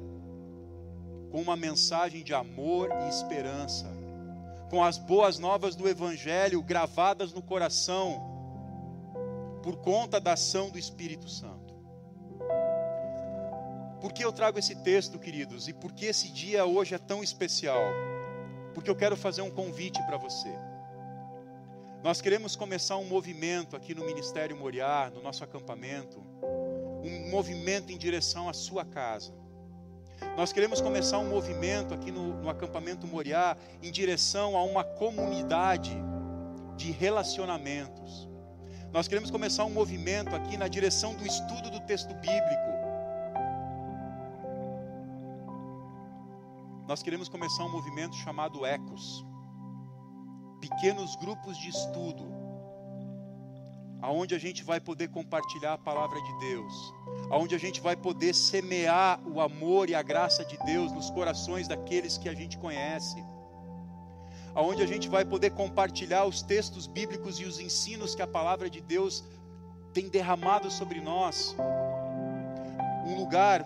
com 1.30 1.40
uma 1.40 1.56
mensagem 1.56 2.22
de 2.22 2.34
amor 2.34 2.90
e 2.90 3.08
esperança 3.08 3.95
com 4.68 4.82
as 4.82 4.98
boas 4.98 5.38
novas 5.38 5.76
do 5.76 5.88
Evangelho 5.88 6.62
gravadas 6.62 7.32
no 7.32 7.42
coração, 7.42 8.34
por 9.62 9.76
conta 9.76 10.20
da 10.20 10.32
ação 10.32 10.70
do 10.70 10.78
Espírito 10.78 11.28
Santo. 11.28 11.74
Por 14.00 14.12
que 14.12 14.24
eu 14.24 14.32
trago 14.32 14.58
esse 14.58 14.74
texto, 14.82 15.18
queridos, 15.18 15.68
e 15.68 15.72
por 15.72 15.92
que 15.92 16.06
esse 16.06 16.30
dia 16.30 16.64
hoje 16.64 16.94
é 16.94 16.98
tão 16.98 17.22
especial? 17.22 17.82
Porque 18.74 18.90
eu 18.90 18.96
quero 18.96 19.16
fazer 19.16 19.42
um 19.42 19.50
convite 19.50 20.00
para 20.04 20.16
você. 20.16 20.52
Nós 22.02 22.20
queremos 22.20 22.54
começar 22.54 22.96
um 22.96 23.06
movimento 23.06 23.74
aqui 23.74 23.94
no 23.94 24.04
Ministério 24.04 24.56
Moriá, 24.56 25.10
no 25.12 25.22
nosso 25.22 25.42
acampamento, 25.42 26.22
um 27.02 27.30
movimento 27.30 27.90
em 27.90 27.98
direção 27.98 28.48
à 28.48 28.52
sua 28.52 28.84
casa 28.84 29.45
nós 30.36 30.52
queremos 30.52 30.80
começar 30.80 31.18
um 31.18 31.28
movimento 31.28 31.94
aqui 31.94 32.10
no, 32.10 32.42
no 32.42 32.48
acampamento 32.48 33.06
Moriá 33.06 33.56
em 33.82 33.90
direção 33.90 34.56
a 34.56 34.62
uma 34.62 34.84
comunidade 34.84 35.96
de 36.76 36.90
relacionamentos. 36.90 38.28
Nós 38.92 39.08
queremos 39.08 39.30
começar 39.30 39.64
um 39.64 39.70
movimento 39.70 40.34
aqui 40.34 40.56
na 40.56 40.68
direção 40.68 41.14
do 41.14 41.26
estudo 41.26 41.70
do 41.70 41.80
texto 41.80 42.14
bíblico. 42.14 42.76
Nós 46.86 47.02
queremos 47.02 47.28
começar 47.28 47.64
um 47.64 47.72
movimento 47.72 48.14
chamado 48.16 48.64
Ecos 48.64 49.24
pequenos 50.60 51.16
grupos 51.16 51.56
de 51.58 51.68
estudo 51.68 52.45
aonde 54.02 54.34
a 54.34 54.38
gente 54.38 54.62
vai 54.62 54.80
poder 54.80 55.08
compartilhar 55.08 55.74
a 55.74 55.78
palavra 55.78 56.20
de 56.20 56.38
Deus, 56.38 56.94
aonde 57.30 57.54
a 57.54 57.58
gente 57.58 57.80
vai 57.80 57.96
poder 57.96 58.34
semear 58.34 59.20
o 59.26 59.40
amor 59.40 59.88
e 59.88 59.94
a 59.94 60.02
graça 60.02 60.44
de 60.44 60.56
Deus 60.58 60.92
nos 60.92 61.10
corações 61.10 61.66
daqueles 61.66 62.18
que 62.18 62.28
a 62.28 62.34
gente 62.34 62.58
conhece, 62.58 63.24
aonde 64.54 64.82
a 64.82 64.86
gente 64.86 65.08
vai 65.08 65.24
poder 65.24 65.50
compartilhar 65.50 66.24
os 66.24 66.42
textos 66.42 66.86
bíblicos 66.86 67.40
e 67.40 67.44
os 67.44 67.58
ensinos 67.58 68.14
que 68.14 68.22
a 68.22 68.26
palavra 68.26 68.68
de 68.68 68.80
Deus 68.80 69.24
tem 69.92 70.08
derramado 70.08 70.70
sobre 70.70 71.00
nós, 71.00 71.56
um 73.06 73.16
lugar 73.16 73.64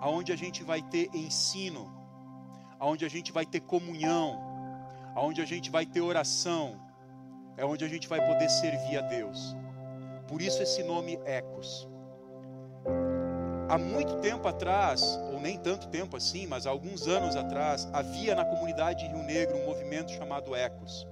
aonde 0.00 0.32
a 0.32 0.36
gente 0.36 0.62
vai 0.62 0.82
ter 0.82 1.08
ensino, 1.14 1.92
aonde 2.78 3.04
a 3.04 3.08
gente 3.08 3.32
vai 3.32 3.46
ter 3.46 3.60
comunhão, 3.60 4.38
aonde 5.14 5.40
a 5.40 5.44
gente 5.44 5.70
vai 5.70 5.86
ter 5.86 6.00
oração, 6.00 6.83
é 7.56 7.64
onde 7.64 7.84
a 7.84 7.88
gente 7.88 8.08
vai 8.08 8.20
poder 8.20 8.48
servir 8.48 8.98
a 8.98 9.02
Deus. 9.02 9.56
Por 10.26 10.40
isso 10.40 10.62
esse 10.62 10.82
nome 10.82 11.18
Ecos. 11.24 11.88
Há 13.68 13.78
muito 13.78 14.16
tempo 14.16 14.46
atrás, 14.46 15.18
ou 15.32 15.40
nem 15.40 15.58
tanto 15.58 15.88
tempo 15.88 16.16
assim, 16.16 16.46
mas 16.46 16.66
há 16.66 16.70
alguns 16.70 17.08
anos 17.08 17.34
atrás, 17.34 17.88
havia 17.92 18.34
na 18.34 18.44
comunidade 18.44 19.04
de 19.04 19.14
Rio 19.14 19.22
Negro 19.22 19.56
um 19.56 19.66
movimento 19.66 20.12
chamado 20.12 20.54
Ecos. 20.54 21.06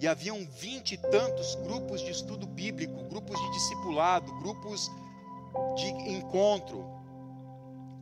E 0.00 0.06
haviam 0.06 0.38
vinte 0.46 0.92
e 0.92 0.96
tantos 0.96 1.54
grupos 1.56 2.00
de 2.00 2.10
estudo 2.10 2.46
bíblico, 2.46 3.04
grupos 3.04 3.40
de 3.40 3.50
discipulado, 3.52 4.32
grupos 4.40 4.90
de 5.76 5.86
encontro, 6.10 6.84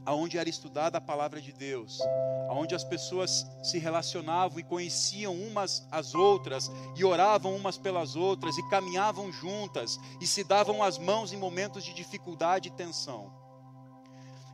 aonde 0.05 0.39
era 0.39 0.49
estudada 0.49 0.99
a 0.99 1.01
palavra 1.01 1.41
de 1.41 1.53
Deus, 1.53 2.01
aonde 2.49 2.75
as 2.75 2.85
pessoas 2.85 3.47
se 3.63 3.79
relacionavam 3.79 4.59
e 4.59 4.65
conheciam 4.65 5.35
umas 5.35 5.87
às 5.91 6.15
outras 6.15 6.71
e 6.97 7.05
oravam 7.05 7.55
umas 7.55 7.79
pelas 7.79 8.17
outras 8.17 8.59
e 8.59 8.69
caminhavam 8.69 9.33
juntas 9.33 9.99
e 10.21 10.27
se 10.27 10.43
davam 10.45 10.83
as 10.83 10.99
mãos 10.99 11.33
em 11.33 11.37
momentos 11.37 11.85
de 11.85 11.95
dificuldade 11.95 12.69
e 12.69 12.73
tensão. 12.73 13.33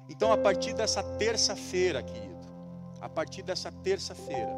Então, 0.08 0.32
a 0.32 0.38
partir 0.38 0.72
dessa 0.72 1.02
terça-feira, 1.02 2.02
querido, 2.02 2.46
a 3.00 3.08
partir 3.08 3.42
dessa 3.42 3.70
terça-feira, 3.70 4.52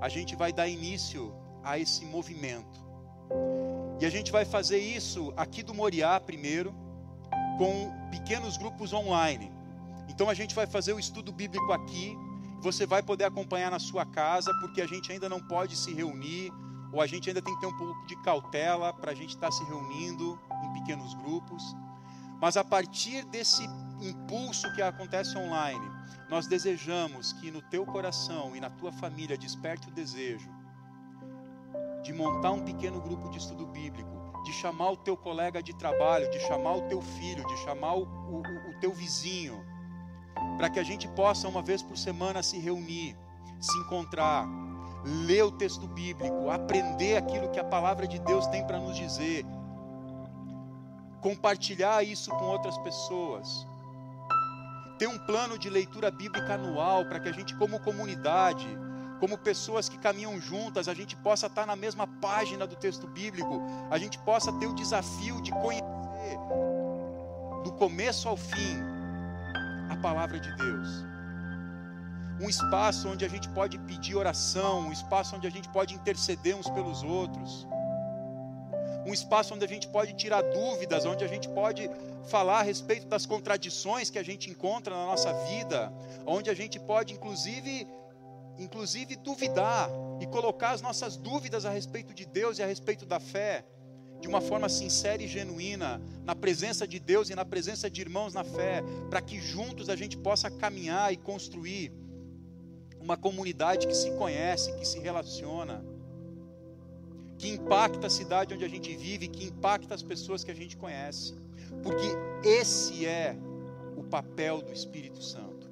a 0.00 0.08
gente 0.08 0.36
vai 0.36 0.52
dar 0.52 0.68
início 0.68 1.34
a 1.62 1.78
esse 1.78 2.04
movimento. 2.04 2.80
E 4.00 4.06
a 4.06 4.10
gente 4.10 4.32
vai 4.32 4.44
fazer 4.44 4.78
isso 4.78 5.32
aqui 5.36 5.62
do 5.62 5.74
Moriá 5.74 6.18
primeiro, 6.18 6.74
com 7.58 7.92
pequenos 8.10 8.56
grupos 8.56 8.92
online. 8.92 9.59
Então 10.20 10.28
a 10.28 10.34
gente 10.34 10.54
vai 10.54 10.66
fazer 10.66 10.92
o 10.92 10.98
estudo 10.98 11.32
bíblico 11.32 11.72
aqui. 11.72 12.14
Você 12.60 12.84
vai 12.84 13.02
poder 13.02 13.24
acompanhar 13.24 13.70
na 13.70 13.78
sua 13.78 14.04
casa, 14.04 14.52
porque 14.60 14.82
a 14.82 14.86
gente 14.86 15.10
ainda 15.10 15.30
não 15.30 15.40
pode 15.40 15.74
se 15.74 15.94
reunir, 15.94 16.52
ou 16.92 17.00
a 17.00 17.06
gente 17.06 17.30
ainda 17.30 17.40
tem 17.40 17.54
que 17.54 17.60
ter 17.60 17.66
um 17.66 17.78
pouco 17.78 18.06
de 18.06 18.14
cautela 18.16 18.92
para 18.92 19.12
a 19.12 19.14
gente 19.14 19.30
estar 19.30 19.46
tá 19.46 19.50
se 19.50 19.64
reunindo 19.64 20.38
em 20.62 20.74
pequenos 20.74 21.14
grupos. 21.14 21.74
Mas 22.38 22.58
a 22.58 22.62
partir 22.62 23.24
desse 23.24 23.64
impulso 24.02 24.70
que 24.74 24.82
acontece 24.82 25.38
online, 25.38 25.90
nós 26.28 26.46
desejamos 26.46 27.32
que 27.32 27.50
no 27.50 27.62
teu 27.62 27.86
coração 27.86 28.54
e 28.54 28.60
na 28.60 28.68
tua 28.68 28.92
família 28.92 29.38
desperte 29.38 29.88
o 29.88 29.90
desejo 29.90 30.50
de 32.02 32.12
montar 32.12 32.50
um 32.50 32.62
pequeno 32.62 33.00
grupo 33.00 33.30
de 33.30 33.38
estudo 33.38 33.66
bíblico, 33.66 34.42
de 34.44 34.52
chamar 34.52 34.90
o 34.90 34.98
teu 34.98 35.16
colega 35.16 35.62
de 35.62 35.74
trabalho, 35.74 36.30
de 36.30 36.40
chamar 36.40 36.74
o 36.74 36.82
teu 36.88 37.00
filho, 37.00 37.42
de 37.46 37.56
chamar 37.60 37.94
o, 37.94 38.02
o, 38.02 38.42
o 38.68 38.80
teu 38.80 38.92
vizinho, 38.92 39.64
para 40.56 40.70
que 40.70 40.78
a 40.78 40.82
gente 40.82 41.08
possa, 41.08 41.48
uma 41.48 41.62
vez 41.62 41.82
por 41.82 41.96
semana, 41.96 42.42
se 42.42 42.58
reunir, 42.58 43.16
se 43.60 43.76
encontrar, 43.78 44.46
ler 45.04 45.42
o 45.44 45.50
texto 45.50 45.86
bíblico, 45.86 46.50
aprender 46.50 47.16
aquilo 47.16 47.50
que 47.50 47.58
a 47.58 47.64
palavra 47.64 48.06
de 48.06 48.18
Deus 48.18 48.46
tem 48.46 48.66
para 48.66 48.78
nos 48.78 48.96
dizer, 48.96 49.44
compartilhar 51.20 52.02
isso 52.02 52.30
com 52.30 52.44
outras 52.44 52.76
pessoas, 52.78 53.66
ter 54.98 55.06
um 55.06 55.18
plano 55.18 55.58
de 55.58 55.70
leitura 55.70 56.10
bíblica 56.10 56.54
anual 56.54 57.06
para 57.06 57.20
que 57.20 57.28
a 57.28 57.32
gente, 57.32 57.54
como 57.56 57.80
comunidade, 57.80 58.68
como 59.18 59.36
pessoas 59.36 59.88
que 59.88 59.98
caminham 59.98 60.40
juntas, 60.40 60.88
a 60.88 60.94
gente 60.94 61.14
possa 61.16 61.46
estar 61.46 61.66
na 61.66 61.76
mesma 61.76 62.06
página 62.06 62.66
do 62.66 62.74
texto 62.74 63.06
bíblico, 63.06 63.62
a 63.90 63.98
gente 63.98 64.18
possa 64.18 64.52
ter 64.54 64.66
o 64.66 64.74
desafio 64.74 65.40
de 65.42 65.50
conhecer, 65.52 66.38
do 67.64 67.72
começo 67.72 68.28
ao 68.28 68.36
fim, 68.36 68.89
palavra 70.00 70.38
de 70.38 70.54
Deus. 70.56 70.88
Um 72.40 72.48
espaço 72.48 73.08
onde 73.08 73.24
a 73.24 73.28
gente 73.28 73.48
pode 73.50 73.78
pedir 73.80 74.16
oração, 74.16 74.88
um 74.88 74.92
espaço 74.92 75.36
onde 75.36 75.46
a 75.46 75.50
gente 75.50 75.68
pode 75.68 75.94
interceder 75.94 76.56
uns 76.56 76.68
pelos 76.70 77.02
outros 77.02 77.66
um 79.06 79.12
espaço 79.12 79.54
onde 79.54 79.64
a 79.64 79.68
gente 79.68 79.88
pode 79.88 80.12
tirar 80.14 80.42
dúvidas, 80.42 81.04
onde 81.04 81.24
a 81.24 81.26
gente 81.26 81.48
pode 81.48 81.90
falar 82.28 82.60
a 82.60 82.62
respeito 82.62 83.06
das 83.06 83.26
contradições 83.26 84.10
que 84.10 84.18
a 84.18 84.22
gente 84.22 84.50
encontra 84.50 84.94
na 84.94 85.06
nossa 85.06 85.32
vida, 85.44 85.92
onde 86.26 86.50
a 86.50 86.54
gente 86.54 86.78
pode 86.78 87.14
inclusive 87.14 87.86
inclusive 88.58 89.16
duvidar 89.16 89.88
e 90.20 90.26
colocar 90.26 90.72
as 90.72 90.82
nossas 90.82 91.16
dúvidas 91.16 91.64
a 91.64 91.70
respeito 91.70 92.12
de 92.12 92.26
Deus 92.26 92.58
e 92.58 92.62
a 92.62 92.66
respeito 92.66 93.06
da 93.06 93.18
fé 93.18 93.64
de 94.20 94.28
uma 94.28 94.40
forma 94.40 94.68
sincera 94.68 95.22
e 95.22 95.26
genuína, 95.26 96.00
na 96.24 96.34
presença 96.34 96.86
de 96.86 96.98
Deus 96.98 97.30
e 97.30 97.34
na 97.34 97.44
presença 97.44 97.90
de 97.90 98.00
irmãos 98.00 98.34
na 98.34 98.44
fé, 98.44 98.82
para 99.08 99.20
que 99.20 99.40
juntos 99.40 99.88
a 99.88 99.96
gente 99.96 100.16
possa 100.16 100.50
caminhar 100.50 101.12
e 101.12 101.16
construir 101.16 101.92
uma 103.00 103.16
comunidade 103.16 103.86
que 103.86 103.94
se 103.94 104.10
conhece, 104.12 104.72
que 104.76 104.86
se 104.86 104.98
relaciona 104.98 105.82
que 107.40 107.48
impacta 107.48 108.06
a 108.06 108.10
cidade 108.10 108.52
onde 108.52 108.66
a 108.66 108.68
gente 108.68 108.94
vive, 108.94 109.26
que 109.26 109.46
impacta 109.46 109.94
as 109.94 110.02
pessoas 110.02 110.44
que 110.44 110.50
a 110.50 110.54
gente 110.54 110.76
conhece. 110.76 111.34
Porque 111.82 112.08
esse 112.46 113.06
é 113.06 113.34
o 113.96 114.02
papel 114.04 114.60
do 114.60 114.70
Espírito 114.70 115.22
Santo. 115.22 115.66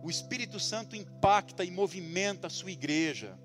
O 0.00 0.08
Espírito 0.08 0.60
Santo 0.60 0.94
impacta 0.94 1.64
e 1.64 1.72
movimenta 1.72 2.46
a 2.46 2.50
sua 2.50 2.70
igreja. 2.70 3.36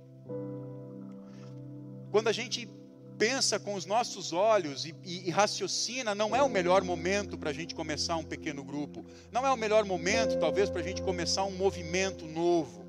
Quando 2.11 2.27
a 2.27 2.31
gente 2.31 2.69
pensa 3.17 3.59
com 3.59 3.73
os 3.73 3.85
nossos 3.85 4.33
olhos 4.33 4.85
e, 4.85 4.95
e, 5.03 5.27
e 5.27 5.29
raciocina, 5.29 6.13
não 6.13 6.35
é 6.35 6.41
o 6.41 6.49
melhor 6.49 6.83
momento 6.83 7.37
para 7.37 7.49
a 7.49 7.53
gente 7.53 7.73
começar 7.73 8.17
um 8.17 8.23
pequeno 8.23 8.63
grupo. 8.63 9.05
Não 9.31 9.45
é 9.45 9.51
o 9.51 9.57
melhor 9.57 9.85
momento, 9.85 10.37
talvez, 10.39 10.69
para 10.69 10.81
a 10.81 10.83
gente 10.83 11.01
começar 11.01 11.43
um 11.43 11.51
movimento 11.51 12.25
novo. 12.25 12.83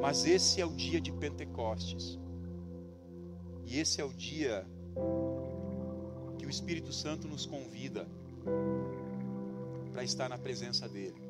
Mas 0.00 0.26
esse 0.26 0.60
é 0.60 0.66
o 0.66 0.72
dia 0.72 1.00
de 1.00 1.12
Pentecostes. 1.12 2.18
E 3.64 3.78
esse 3.78 4.00
é 4.00 4.04
o 4.04 4.12
dia 4.12 4.66
que 6.38 6.46
o 6.46 6.50
Espírito 6.50 6.92
Santo 6.92 7.26
nos 7.26 7.46
convida 7.46 8.06
para 9.92 10.04
estar 10.04 10.28
na 10.28 10.36
presença 10.36 10.88
dele. 10.88 11.22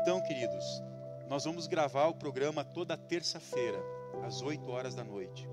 Então, 0.00 0.20
queridos, 0.20 0.64
nós 1.28 1.44
vamos 1.44 1.66
gravar 1.66 2.06
o 2.06 2.14
programa 2.14 2.64
toda 2.64 2.96
terça-feira, 2.96 3.82
às 4.22 4.42
8 4.42 4.70
horas 4.70 4.94
da 4.94 5.02
noite. 5.02 5.51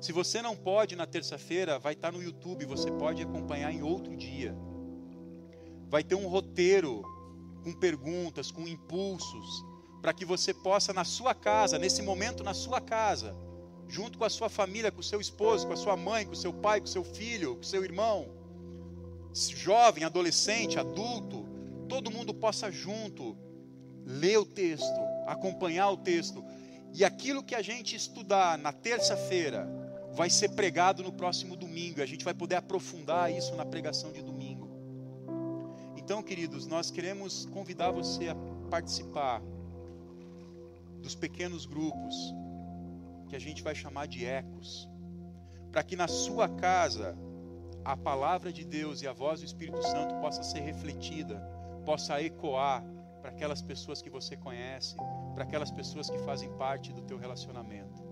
Se 0.00 0.12
você 0.12 0.42
não 0.42 0.54
pode 0.54 0.94
na 0.94 1.06
terça-feira, 1.06 1.78
vai 1.78 1.94
estar 1.94 2.12
no 2.12 2.22
YouTube, 2.22 2.66
você 2.66 2.90
pode 2.90 3.22
acompanhar 3.22 3.72
em 3.72 3.82
outro 3.82 4.14
dia. 4.14 4.54
Vai 5.88 6.04
ter 6.04 6.14
um 6.14 6.28
roteiro 6.28 7.02
com 7.64 7.72
perguntas, 7.72 8.50
com 8.50 8.68
impulsos, 8.68 9.64
para 10.02 10.12
que 10.12 10.24
você 10.24 10.52
possa, 10.52 10.92
na 10.92 11.04
sua 11.04 11.34
casa, 11.34 11.78
nesse 11.78 12.02
momento 12.02 12.44
na 12.44 12.54
sua 12.54 12.80
casa, 12.80 13.34
junto 13.88 14.18
com 14.18 14.24
a 14.24 14.30
sua 14.30 14.48
família, 14.48 14.92
com 14.92 15.00
o 15.00 15.04
seu 15.04 15.20
esposo, 15.20 15.66
com 15.66 15.72
a 15.72 15.76
sua 15.76 15.96
mãe, 15.96 16.26
com 16.26 16.32
o 16.32 16.36
seu 16.36 16.52
pai, 16.52 16.80
com 16.80 16.86
o 16.86 16.90
seu 16.90 17.02
filho, 17.02 17.54
com 17.54 17.62
o 17.62 17.64
seu 17.64 17.82
irmão, 17.82 18.28
jovem, 19.32 20.04
adolescente, 20.04 20.78
adulto, 20.78 21.46
todo 21.88 22.10
mundo 22.10 22.34
possa 22.34 22.70
junto 22.70 23.36
ler 24.04 24.38
o 24.38 24.44
texto, 24.44 25.00
acompanhar 25.26 25.90
o 25.90 25.96
texto, 25.96 26.44
e 26.92 27.04
aquilo 27.04 27.42
que 27.42 27.54
a 27.54 27.62
gente 27.62 27.96
estudar 27.96 28.56
na 28.58 28.72
terça-feira 28.72 29.85
vai 30.16 30.30
ser 30.30 30.48
pregado 30.52 31.02
no 31.02 31.12
próximo 31.12 31.54
domingo, 31.54 32.00
a 32.00 32.06
gente 32.06 32.24
vai 32.24 32.32
poder 32.32 32.56
aprofundar 32.56 33.30
isso 33.30 33.54
na 33.54 33.66
pregação 33.66 34.10
de 34.12 34.22
domingo. 34.22 34.66
Então, 35.94 36.22
queridos, 36.22 36.66
nós 36.66 36.90
queremos 36.90 37.44
convidar 37.52 37.90
você 37.90 38.28
a 38.28 38.36
participar 38.70 39.42
dos 41.02 41.14
pequenos 41.14 41.66
grupos, 41.66 42.16
que 43.28 43.36
a 43.36 43.38
gente 43.38 43.62
vai 43.62 43.74
chamar 43.74 44.06
de 44.06 44.24
ecos, 44.24 44.88
para 45.70 45.82
que 45.82 45.94
na 45.94 46.08
sua 46.08 46.48
casa 46.48 47.14
a 47.84 47.94
palavra 47.94 48.50
de 48.50 48.64
Deus 48.64 49.02
e 49.02 49.06
a 49.06 49.12
voz 49.12 49.40
do 49.40 49.46
Espírito 49.46 49.82
Santo 49.82 50.14
possa 50.22 50.42
ser 50.42 50.60
refletida, 50.60 51.38
possa 51.84 52.22
ecoar 52.22 52.82
para 53.20 53.30
aquelas 53.30 53.60
pessoas 53.60 54.00
que 54.00 54.08
você 54.08 54.34
conhece, 54.34 54.96
para 55.34 55.44
aquelas 55.44 55.70
pessoas 55.70 56.08
que 56.08 56.18
fazem 56.20 56.50
parte 56.56 56.90
do 56.90 57.02
teu 57.02 57.18
relacionamento. 57.18 58.05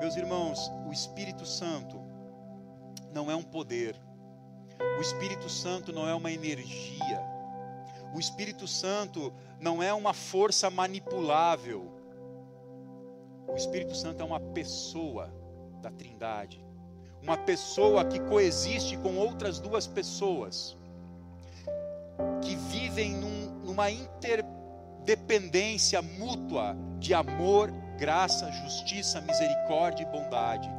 Meus 0.00 0.16
irmãos, 0.16 0.70
o 0.86 0.92
Espírito 0.92 1.44
Santo 1.44 2.00
não 3.12 3.28
é 3.30 3.34
um 3.34 3.42
poder. 3.42 3.96
O 4.96 5.00
Espírito 5.00 5.48
Santo 5.48 5.92
não 5.92 6.08
é 6.08 6.14
uma 6.14 6.30
energia. 6.30 7.20
O 8.14 8.20
Espírito 8.20 8.68
Santo 8.68 9.32
não 9.60 9.82
é 9.82 9.92
uma 9.92 10.14
força 10.14 10.70
manipulável. 10.70 11.90
O 13.48 13.56
Espírito 13.56 13.96
Santo 13.96 14.22
é 14.22 14.24
uma 14.24 14.38
pessoa 14.38 15.34
da 15.82 15.90
Trindade. 15.90 16.64
Uma 17.20 17.36
pessoa 17.36 18.04
que 18.04 18.20
coexiste 18.20 18.96
com 18.98 19.16
outras 19.16 19.58
duas 19.58 19.88
pessoas, 19.88 20.76
que 22.40 22.54
vivem 22.54 23.14
num, 23.14 23.50
numa 23.64 23.90
interdependência 23.90 26.00
mútua 26.00 26.76
de 27.00 27.12
amor, 27.12 27.72
graça, 27.98 28.50
justiça, 28.52 29.20
misericórdia 29.20 30.04
e 30.04 30.06
bondade. 30.06 30.70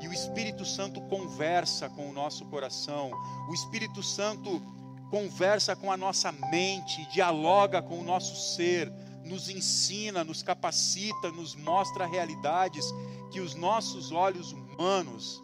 E 0.00 0.06
o 0.06 0.12
Espírito 0.12 0.64
Santo 0.64 1.00
conversa 1.00 1.88
com 1.88 2.08
o 2.08 2.12
nosso 2.12 2.44
coração. 2.44 3.10
O 3.48 3.54
Espírito 3.54 4.02
Santo 4.02 4.62
conversa 5.10 5.74
com 5.74 5.90
a 5.90 5.96
nossa 5.96 6.30
mente, 6.30 7.08
dialoga 7.10 7.82
com 7.82 7.98
o 7.98 8.04
nosso 8.04 8.54
ser, 8.54 8.92
nos 9.24 9.48
ensina, 9.48 10.22
nos 10.22 10.42
capacita, 10.42 11.30
nos 11.32 11.56
mostra 11.56 12.06
realidades 12.06 12.84
que 13.32 13.40
os 13.40 13.54
nossos 13.54 14.12
olhos 14.12 14.52
humanos, 14.52 15.42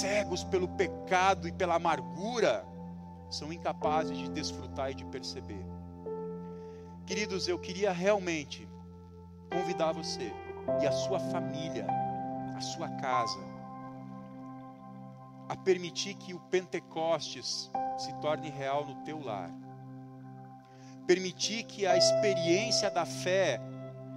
cegos 0.00 0.44
pelo 0.44 0.68
pecado 0.68 1.46
e 1.46 1.52
pela 1.52 1.74
amargura, 1.74 2.64
são 3.28 3.52
incapazes 3.52 4.16
de 4.16 4.30
desfrutar 4.30 4.92
e 4.92 4.94
de 4.94 5.04
perceber. 5.06 5.64
Queridos, 7.04 7.46
eu 7.46 7.58
queria 7.58 7.92
realmente 7.92 8.65
convidar 9.56 9.92
você 9.92 10.30
e 10.82 10.86
a 10.86 10.92
sua 10.92 11.18
família, 11.18 11.86
a 12.54 12.60
sua 12.60 12.90
casa, 12.90 13.38
a 15.48 15.56
permitir 15.56 16.14
que 16.14 16.34
o 16.34 16.40
Pentecostes 16.50 17.70
se 17.96 18.12
torne 18.20 18.50
real 18.50 18.84
no 18.84 18.96
teu 18.96 19.18
lar. 19.24 19.50
Permitir 21.06 21.62
que 21.62 21.86
a 21.86 21.96
experiência 21.96 22.90
da 22.90 23.06
fé 23.06 23.58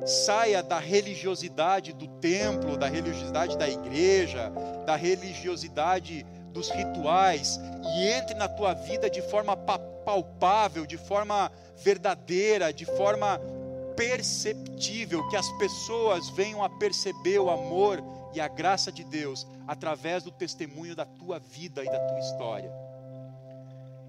saia 0.06 0.62
da 0.62 0.80
religiosidade 0.80 1.94
do 1.94 2.08
templo, 2.20 2.76
da 2.76 2.88
religiosidade 2.88 3.58
da 3.58 3.70
igreja, 3.70 4.52
da 4.86 4.98
religiosidade 4.98 6.26
dos 6.52 6.70
rituais 6.70 7.60
e 7.96 8.08
entre 8.08 8.36
na 8.36 8.50
tua 8.50 8.74
vida 8.74 9.10
de 9.10 9.22
forma 9.22 9.56
palpável, 9.56 10.86
de 10.86 10.98
forma 10.98 11.50
verdadeira, 11.78 12.74
de 12.74 12.86
forma 12.86 13.40
perceptível, 14.00 15.28
que 15.28 15.36
as 15.36 15.52
pessoas 15.58 16.30
venham 16.30 16.64
a 16.64 16.70
perceber 16.70 17.38
o 17.38 17.50
amor 17.50 18.02
e 18.34 18.40
a 18.40 18.48
graça 18.48 18.94
de 18.94 19.04
Deus 19.04 19.46
através 19.68 20.24
do 20.24 20.32
testemunho 20.32 20.96
da 20.96 21.06
tua 21.06 21.38
vida 21.38 21.84
e 21.84 21.86
da 21.86 22.00
tua 22.08 22.20
história. 22.20 22.72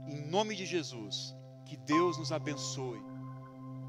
Em 0.06 0.30
nome 0.30 0.54
de 0.54 0.64
Jesus, 0.64 1.34
que 1.64 1.76
Deus 1.76 2.16
nos 2.16 2.30
abençoe. 2.30 3.02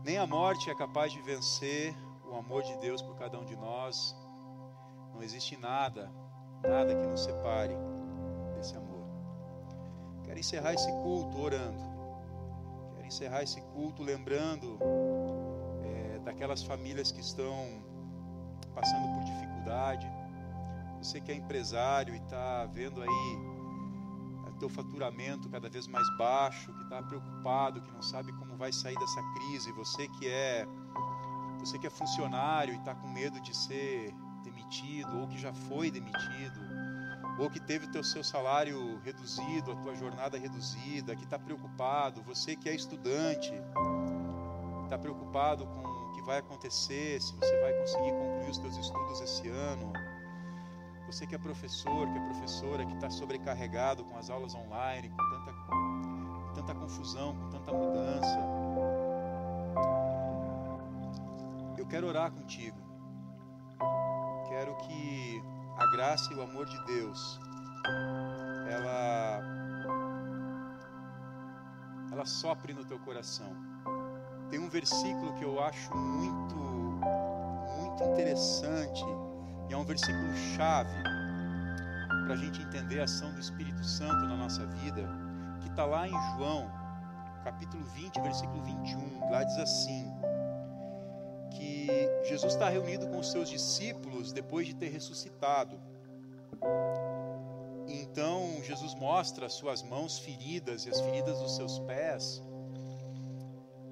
Nem 0.04 0.18
a 0.18 0.26
morte 0.26 0.72
é 0.72 0.76
capaz 0.76 1.14
de 1.14 1.22
vencer 1.22 1.96
o 2.28 2.36
amor 2.36 2.64
de 2.64 2.76
Deus 2.78 3.00
por 3.04 3.16
cada 3.18 3.38
um 3.40 3.46
de 3.46 3.56
nós. 3.56 4.16
Não 5.14 5.22
existe 5.22 5.56
nada, 5.56 6.12
nada 6.64 6.96
que 6.96 7.06
nos 7.06 7.24
separe 7.24 7.76
desse 8.56 8.76
amor. 8.76 9.06
Quero 10.24 10.40
encerrar 10.40 10.74
esse 10.74 10.92
culto 11.04 11.40
orando. 11.40 11.84
Quero 12.96 13.06
encerrar 13.06 13.44
esse 13.44 13.62
culto 13.62 14.02
lembrando 14.02 14.80
daquelas 16.32 16.64
famílias 16.64 17.12
que 17.12 17.22
estão 17.22 17.84
passando 18.74 19.08
por 19.14 19.24
dificuldade. 19.26 20.08
Você 21.00 21.20
que 21.20 21.32
é 21.32 21.36
empresário 21.36 22.14
e 22.14 22.18
está 22.18 22.66
vendo 22.66 23.02
aí 23.02 23.62
teu 24.62 24.70
faturamento 24.70 25.50
cada 25.50 25.68
vez 25.68 25.88
mais 25.88 26.08
baixo, 26.18 26.72
que 26.72 26.84
está 26.84 27.02
preocupado, 27.02 27.82
que 27.82 27.92
não 27.92 28.02
sabe 28.04 28.32
como 28.34 28.56
vai 28.56 28.72
sair 28.72 28.96
dessa 28.96 29.22
crise. 29.34 29.72
Você 29.72 30.08
que 30.08 30.28
é 30.28 30.68
você 31.60 31.78
que 31.80 31.88
é 31.88 31.90
funcionário 31.90 32.74
e 32.74 32.78
está 32.78 32.94
com 32.94 33.08
medo 33.08 33.40
de 33.42 33.56
ser 33.56 34.14
demitido 34.44 35.20
ou 35.20 35.28
que 35.28 35.38
já 35.38 35.54
foi 35.54 35.92
demitido 35.92 36.60
ou 37.40 37.50
que 37.50 37.60
teve 37.60 37.86
o 37.86 37.92
teu 37.92 38.04
seu 38.04 38.24
salário 38.24 39.00
reduzido, 39.04 39.72
a 39.72 39.76
tua 39.76 39.96
jornada 39.96 40.38
reduzida, 40.38 41.16
que 41.16 41.24
está 41.24 41.40
preocupado, 41.40 42.22
você 42.22 42.56
que 42.56 42.70
é 42.70 42.76
estudante, 42.76 43.52
está 44.84 44.98
preocupado 44.98 45.66
com 45.66 45.91
que 46.22 46.28
vai 46.28 46.38
acontecer, 46.38 47.20
se 47.20 47.34
você 47.36 47.62
vai 47.62 47.74
conseguir 47.74 48.12
concluir 48.12 48.50
os 48.50 48.58
teus 48.60 48.78
estudos 48.78 49.22
esse 49.22 49.50
ano, 49.50 49.92
você 51.08 51.26
que 51.26 51.36
é 51.36 51.38
professor, 51.38 52.08
que 52.08 52.18
é 52.18 52.22
professora, 52.22 52.86
que 52.86 52.94
está 52.94 53.10
sobrecarregado 53.10 54.06
com 54.06 54.18
as 54.18 54.30
aulas 54.30 54.54
online, 54.54 55.10
com 55.10 55.18
tanta, 55.18 55.54
com 55.54 56.54
tanta 56.54 56.76
confusão, 56.76 57.36
com 57.36 57.50
tanta 57.50 57.74
mudança, 57.74 58.40
eu 61.78 61.86
quero 61.88 62.08
orar 62.08 62.32
contigo. 62.32 62.78
Quero 64.48 64.76
que 64.78 65.44
a 65.78 65.86
graça 65.88 66.32
e 66.34 66.36
o 66.36 66.44
amor 66.44 66.68
de 66.68 66.86
Deus, 66.86 67.40
ela, 68.70 69.42
ela 72.12 72.26
sopre 72.26 72.74
no 72.74 72.86
teu 72.86 73.00
coração. 73.00 73.71
Tem 74.52 74.60
um 74.60 74.70
versículo 74.70 75.34
que 75.36 75.46
eu 75.46 75.64
acho 75.64 75.96
muito, 75.96 76.56
muito 77.80 78.04
interessante, 78.04 79.04
e 79.70 79.74
é 79.74 79.78
um 79.78 79.86
versículo 79.86 80.36
chave 80.56 81.02
para 82.26 82.34
a 82.34 82.36
gente 82.36 82.62
entender 82.62 83.00
a 83.00 83.06
ação 83.06 83.34
do 83.34 83.40
Espírito 83.40 83.82
Santo 83.84 84.28
na 84.28 84.36
nossa 84.36 84.66
vida, 84.66 85.08
que 85.62 85.70
está 85.70 85.86
lá 85.86 86.06
em 86.06 86.36
João, 86.36 86.70
capítulo 87.46 87.82
20, 87.96 88.20
versículo 88.20 88.62
21. 88.62 89.32
Lá 89.32 89.44
diz 89.44 89.58
assim: 89.58 90.12
que 91.52 91.88
Jesus 92.24 92.54
está 92.54 92.70
reunido 92.70 93.08
com 93.08 93.20
os 93.20 93.32
seus 93.32 93.50
discípulos 93.50 94.34
depois 94.34 94.68
de 94.68 94.76
ter 94.76 94.90
ressuscitado. 94.90 95.80
Então 97.88 98.62
Jesus 98.64 98.96
mostra 98.96 99.46
as 99.46 99.54
suas 99.54 99.82
mãos 99.82 100.20
feridas 100.20 100.86
e 100.86 100.90
as 100.90 101.00
feridas 101.00 101.40
dos 101.40 101.56
seus 101.56 101.80
pés. 101.80 102.44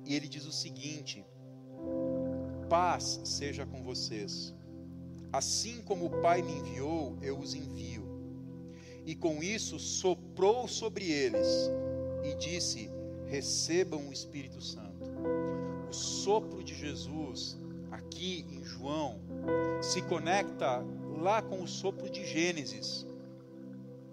E 0.10 0.16
ele 0.16 0.28
diz 0.28 0.46
o 0.48 0.52
seguinte: 0.52 1.24
Paz 2.68 3.22
seja 3.24 3.64
com 3.64 3.84
vocês. 3.84 4.56
Assim 5.32 5.84
como 5.84 6.08
o 6.08 6.22
Pai 6.22 6.42
me 6.42 6.54
enviou, 6.54 7.16
eu 7.22 7.38
os 7.38 7.54
envio. 7.54 8.10
E 9.06 9.14
com 9.16 9.44
isso 9.44 9.78
soprou 9.78 10.68
sobre 10.68 11.06
eles 11.12 11.70
e 12.24 12.34
disse: 12.34 12.90
Recebam 13.28 14.10
o 14.10 14.12
Espírito 14.12 14.60
Santo. 14.60 15.06
O 15.88 15.94
sopro 15.94 16.64
de 16.64 16.74
Jesus 16.74 17.56
aqui 17.92 18.48
em 18.50 18.64
João 18.64 19.22
se 19.80 20.02
conecta 20.02 20.84
lá 21.22 21.40
com 21.40 21.62
o 21.62 21.68
sopro 21.68 22.10
de 22.10 22.26
Gênesis. 22.26 23.06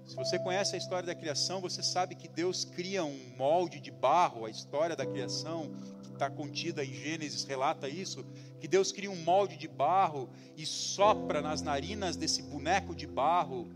Se 0.07 0.15
você 0.15 0.39
conhece 0.39 0.77
a 0.77 0.79
história 0.79 1.05
da 1.05 1.15
criação, 1.15 1.61
você 1.61 1.83
sabe 1.83 2.15
que 2.15 2.29
Deus 2.29 2.65
cria 2.65 3.05
um 3.05 3.19
molde 3.37 3.81
de 3.81 3.91
barro, 3.91 4.47
a 4.47 4.51
história 4.51 4.95
da 4.95 5.05
criação 5.05 5.69
que 6.05 6.13
está 6.13 6.31
contida 6.31 6.85
em 6.85 6.93
Gênesis 6.93 7.43
relata 7.43 7.89
isso, 7.89 8.25
que 8.61 8.69
Deus 8.69 8.93
cria 8.93 9.11
um 9.11 9.17
molde 9.17 9.57
de 9.57 9.67
barro 9.67 10.31
e 10.57 10.65
sopra 10.65 11.43
nas 11.43 11.61
narinas 11.61 12.17
desse 12.17 12.41
boneco 12.43 12.95
de 12.95 13.07
barro 13.07 13.69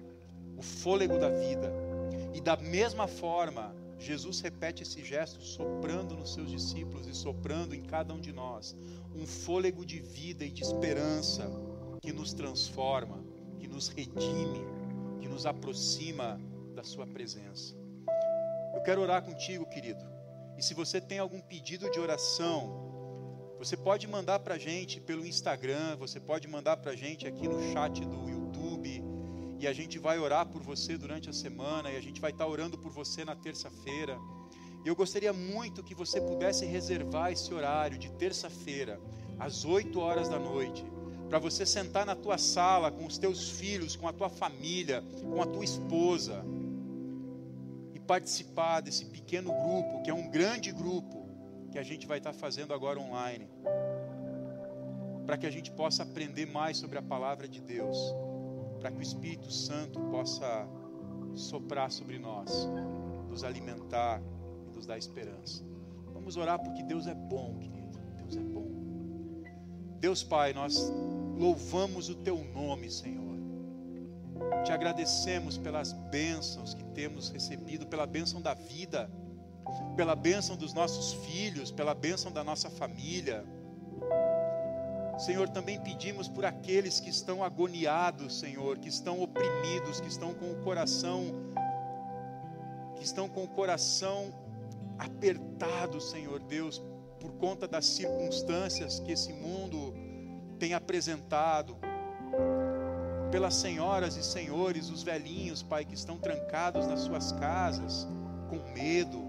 o 0.56 0.62
fôlego 0.62 1.18
da 1.18 1.28
vida. 1.28 1.72
E 2.32 2.40
da 2.40 2.56
mesma 2.56 3.08
forma, 3.08 3.74
Jesus 3.98 4.40
repete 4.40 4.84
esse 4.84 5.04
gesto 5.04 5.42
soprando 5.42 6.14
nos 6.14 6.32
seus 6.32 6.48
discípulos 6.48 7.08
e 7.08 7.14
soprando 7.14 7.74
em 7.74 7.82
cada 7.82 8.14
um 8.14 8.20
de 8.20 8.32
nós 8.32 8.74
um 9.14 9.26
fôlego 9.26 9.84
de 9.84 9.98
vida 9.98 10.44
e 10.44 10.50
de 10.50 10.62
esperança 10.62 11.50
que 12.00 12.12
nos 12.12 12.32
transforma, 12.32 13.18
que 13.58 13.66
nos 13.66 13.88
redime, 13.88 14.64
que 15.20 15.28
nos 15.28 15.46
aproxima 15.46 16.40
da 16.74 16.82
Sua 16.82 17.06
presença. 17.06 17.74
Eu 18.74 18.82
quero 18.82 19.00
orar 19.00 19.22
contigo, 19.22 19.66
querido. 19.66 20.04
E 20.56 20.62
se 20.62 20.74
você 20.74 21.00
tem 21.00 21.18
algum 21.18 21.40
pedido 21.40 21.90
de 21.90 22.00
oração, 22.00 22.90
você 23.58 23.76
pode 23.76 24.06
mandar 24.06 24.38
para 24.38 24.54
a 24.54 24.58
gente 24.58 25.00
pelo 25.00 25.26
Instagram, 25.26 25.96
você 25.96 26.18
pode 26.18 26.48
mandar 26.48 26.78
para 26.78 26.92
a 26.92 26.96
gente 26.96 27.26
aqui 27.26 27.46
no 27.46 27.60
chat 27.72 28.04
do 28.04 28.28
YouTube, 28.28 29.04
e 29.58 29.66
a 29.66 29.72
gente 29.72 29.98
vai 29.98 30.18
orar 30.18 30.46
por 30.46 30.62
você 30.62 30.96
durante 30.96 31.28
a 31.28 31.32
semana, 31.32 31.90
e 31.90 31.96
a 31.96 32.00
gente 32.00 32.20
vai 32.20 32.30
estar 32.30 32.46
orando 32.46 32.78
por 32.78 32.90
você 32.90 33.24
na 33.24 33.36
terça-feira. 33.36 34.18
Eu 34.82 34.96
gostaria 34.96 35.32
muito 35.32 35.82
que 35.82 35.94
você 35.94 36.20
pudesse 36.20 36.64
reservar 36.64 37.32
esse 37.32 37.52
horário 37.52 37.98
de 37.98 38.10
terça-feira, 38.12 38.98
às 39.38 39.64
8 39.64 40.00
horas 40.00 40.28
da 40.30 40.38
noite, 40.38 40.82
para 41.30 41.38
você 41.38 41.64
sentar 41.64 42.04
na 42.04 42.14
tua 42.14 42.36
sala 42.36 42.90
com 42.90 43.06
os 43.06 43.16
teus 43.16 43.50
filhos, 43.50 43.96
com 43.96 44.06
a 44.06 44.12
tua 44.12 44.28
família, 44.28 45.02
com 45.22 45.40
a 45.40 45.46
tua 45.46 45.64
esposa 45.64 46.44
e 47.94 47.98
participar 48.00 48.80
desse 48.80 49.06
pequeno 49.06 49.50
grupo, 49.50 50.02
que 50.02 50.10
é 50.10 50.14
um 50.14 50.28
grande 50.28 50.70
grupo, 50.72 51.26
que 51.72 51.78
a 51.78 51.82
gente 51.82 52.06
vai 52.06 52.18
estar 52.18 52.34
fazendo 52.34 52.74
agora 52.74 53.00
online, 53.00 53.48
para 55.24 55.38
que 55.38 55.46
a 55.46 55.50
gente 55.50 55.70
possa 55.70 56.02
aprender 56.02 56.46
mais 56.46 56.76
sobre 56.76 56.98
a 56.98 57.02
palavra 57.02 57.48
de 57.48 57.60
Deus 57.62 57.96
para 58.80 58.90
que 58.90 58.98
o 58.98 59.02
Espírito 59.02 59.52
Santo 59.52 60.00
possa 60.10 60.66
soprar 61.34 61.92
sobre 61.92 62.18
nós, 62.18 62.68
nos 63.28 63.44
alimentar 63.44 64.20
e 64.66 64.74
nos 64.74 64.86
dar 64.86 64.96
esperança. 64.96 65.62
Vamos 66.12 66.36
orar 66.36 66.58
porque 66.58 66.82
Deus 66.82 67.06
é 67.06 67.14
bom, 67.14 67.56
querido. 67.58 67.98
Deus 68.16 68.36
é 68.36 68.40
bom. 68.40 68.66
Deus 70.00 70.22
Pai, 70.24 70.54
nós 70.54 70.90
louvamos 71.40 72.08
o 72.08 72.14
Teu 72.14 72.44
nome, 72.44 72.90
Senhor. 72.90 73.38
Te 74.64 74.72
agradecemos 74.72 75.56
pelas 75.56 75.92
bênçãos 75.92 76.74
que 76.74 76.84
temos 76.84 77.30
recebido, 77.30 77.86
pela 77.86 78.06
bênção 78.06 78.40
da 78.40 78.54
vida, 78.54 79.10
pela 79.96 80.14
bênção 80.14 80.56
dos 80.56 80.74
nossos 80.74 81.12
filhos, 81.24 81.70
pela 81.70 81.94
bênção 81.94 82.30
da 82.30 82.44
nossa 82.44 82.68
família 82.68 83.44
Senhor, 85.20 85.50
também 85.50 85.78
pedimos 85.78 86.28
por 86.28 86.46
aqueles 86.46 86.98
que 86.98 87.10
estão 87.10 87.44
agoniados, 87.44 88.38
Senhor, 88.38 88.78
que 88.78 88.88
estão 88.88 89.20
oprimidos, 89.20 90.00
que 90.00 90.08
estão 90.08 90.32
com 90.34 90.50
o 90.50 90.56
coração 90.62 91.22
que 92.96 93.04
estão 93.04 93.28
com 93.28 93.44
o 93.44 93.48
coração 93.48 94.32
apertado, 94.98 96.00
Senhor 96.00 96.40
Deus, 96.40 96.82
por 97.18 97.32
conta 97.32 97.66
das 97.66 97.86
circunstâncias 97.86 99.00
que 99.00 99.12
esse 99.12 99.32
mundo 99.32 99.94
tem 100.60 100.74
apresentado. 100.74 101.76
Pelas 103.32 103.54
senhoras 103.54 104.16
e 104.16 104.22
senhores, 104.22 104.90
os 104.90 105.02
velhinhos, 105.02 105.62
Pai, 105.62 105.84
que 105.84 105.94
estão 105.94 106.16
trancados 106.18 106.86
nas 106.86 107.00
suas 107.00 107.32
casas, 107.32 108.06
com 108.48 108.58
medo, 108.72 109.20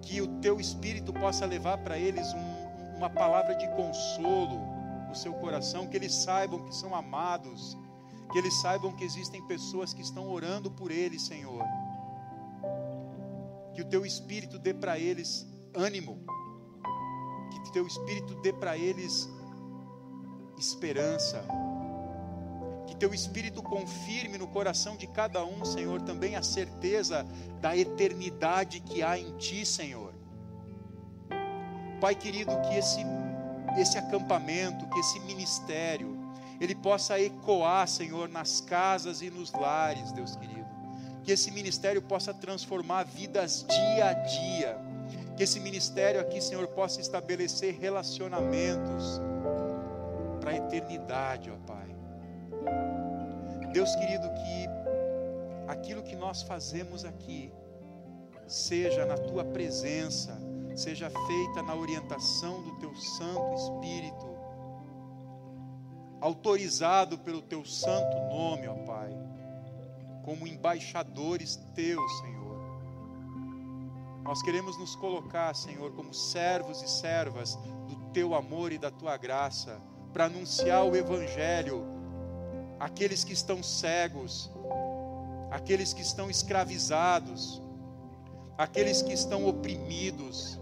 que 0.00 0.20
o 0.20 0.28
teu 0.40 0.58
espírito 0.58 1.12
possa 1.12 1.44
levar 1.44 1.78
para 1.78 1.98
eles 1.98 2.32
um 2.32 2.62
uma 3.02 3.10
palavra 3.10 3.56
de 3.56 3.66
consolo 3.70 4.60
no 5.08 5.14
seu 5.14 5.34
coração, 5.34 5.88
que 5.88 5.96
eles 5.96 6.14
saibam 6.14 6.64
que 6.64 6.74
são 6.74 6.94
amados, 6.94 7.76
Que 8.30 8.38
eles 8.38 8.54
saibam 8.62 8.96
que 8.96 9.04
existem 9.04 9.46
pessoas 9.46 9.92
que 9.92 10.00
estão 10.00 10.30
orando 10.30 10.70
por 10.70 10.90
eles, 10.90 11.20
Senhor. 11.20 11.62
Que 13.74 13.82
o 13.82 13.84
teu 13.84 14.06
espírito 14.06 14.58
dê 14.58 14.72
para 14.72 14.98
eles 14.98 15.46
ânimo. 15.74 16.18
Que 17.50 17.58
o 17.68 17.72
teu 17.72 17.86
espírito 17.86 18.34
dê 18.36 18.50
para 18.50 18.78
eles 18.78 19.28
esperança. 20.62 21.44
Que 22.86 22.94
teu 22.96 23.12
espírito 23.12 23.62
confirme 23.62 24.38
no 24.38 24.46
coração 24.46 24.96
de 24.96 25.06
cada 25.08 25.44
um, 25.44 25.64
Senhor, 25.64 26.00
também 26.02 26.36
a 26.36 26.42
certeza 26.42 27.26
da 27.60 27.76
eternidade 27.76 28.80
que 28.80 29.02
há 29.02 29.18
em 29.18 29.36
ti, 29.36 29.66
Senhor. 29.66 30.14
Pai 32.00 32.14
querido, 32.14 32.52
que 32.62 32.74
esse 32.74 33.00
esse 33.78 33.96
acampamento, 33.96 34.86
que 34.86 34.98
esse 34.98 35.18
ministério, 35.20 36.18
ele 36.60 36.74
possa 36.74 37.18
ecoar, 37.18 37.88
Senhor, 37.88 38.28
nas 38.28 38.60
casas 38.60 39.22
e 39.22 39.30
nos 39.30 39.50
lares, 39.50 40.12
Deus 40.12 40.36
querido. 40.36 40.66
Que 41.24 41.32
esse 41.32 41.50
ministério 41.50 42.02
possa 42.02 42.34
transformar 42.34 43.04
vidas 43.04 43.64
dia 43.66 44.10
a 44.10 44.12
dia. 44.12 44.78
Que 45.36 45.44
esse 45.44 45.58
ministério 45.58 46.20
aqui, 46.20 46.40
Senhor, 46.40 46.66
possa 46.68 47.00
estabelecer 47.00 47.78
relacionamentos 47.80 49.20
para 50.42 50.50
a 50.50 50.56
eternidade, 50.56 51.50
ó 51.50 51.56
Pai. 51.64 51.94
Deus 53.72 53.94
querido, 53.94 54.28
que 54.28 55.70
aquilo 55.70 56.02
que 56.02 56.16
nós 56.16 56.42
fazemos 56.42 57.04
aqui 57.04 57.52
seja 58.48 59.06
na 59.06 59.16
tua 59.16 59.44
presença 59.44 60.36
seja 60.76 61.10
feita 61.10 61.62
na 61.62 61.74
orientação 61.74 62.62
do 62.62 62.72
teu 62.78 62.94
Santo 62.96 63.54
Espírito, 63.54 64.26
autorizado 66.20 67.18
pelo 67.18 67.42
teu 67.42 67.64
santo 67.64 68.16
nome, 68.34 68.66
ó 68.68 68.74
Pai, 68.74 69.10
como 70.24 70.46
embaixadores 70.46 71.56
teus, 71.74 72.18
Senhor. 72.20 72.42
Nós 74.22 74.40
queremos 74.42 74.78
nos 74.78 74.94
colocar, 74.96 75.54
Senhor, 75.54 75.92
como 75.92 76.14
servos 76.14 76.80
e 76.80 76.88
servas 76.88 77.56
do 77.88 77.96
teu 78.12 78.34
amor 78.34 78.72
e 78.72 78.78
da 78.78 78.90
tua 78.90 79.16
graça, 79.16 79.80
para 80.12 80.26
anunciar 80.26 80.84
o 80.84 80.94
Evangelho 80.94 81.84
àqueles 82.78 83.24
que 83.24 83.32
estão 83.32 83.62
cegos, 83.62 84.50
àqueles 85.50 85.92
que 85.92 86.02
estão 86.02 86.28
escravizados, 86.28 87.62
àqueles 88.58 89.02
que 89.02 89.12
estão 89.12 89.46
oprimidos, 89.46 90.58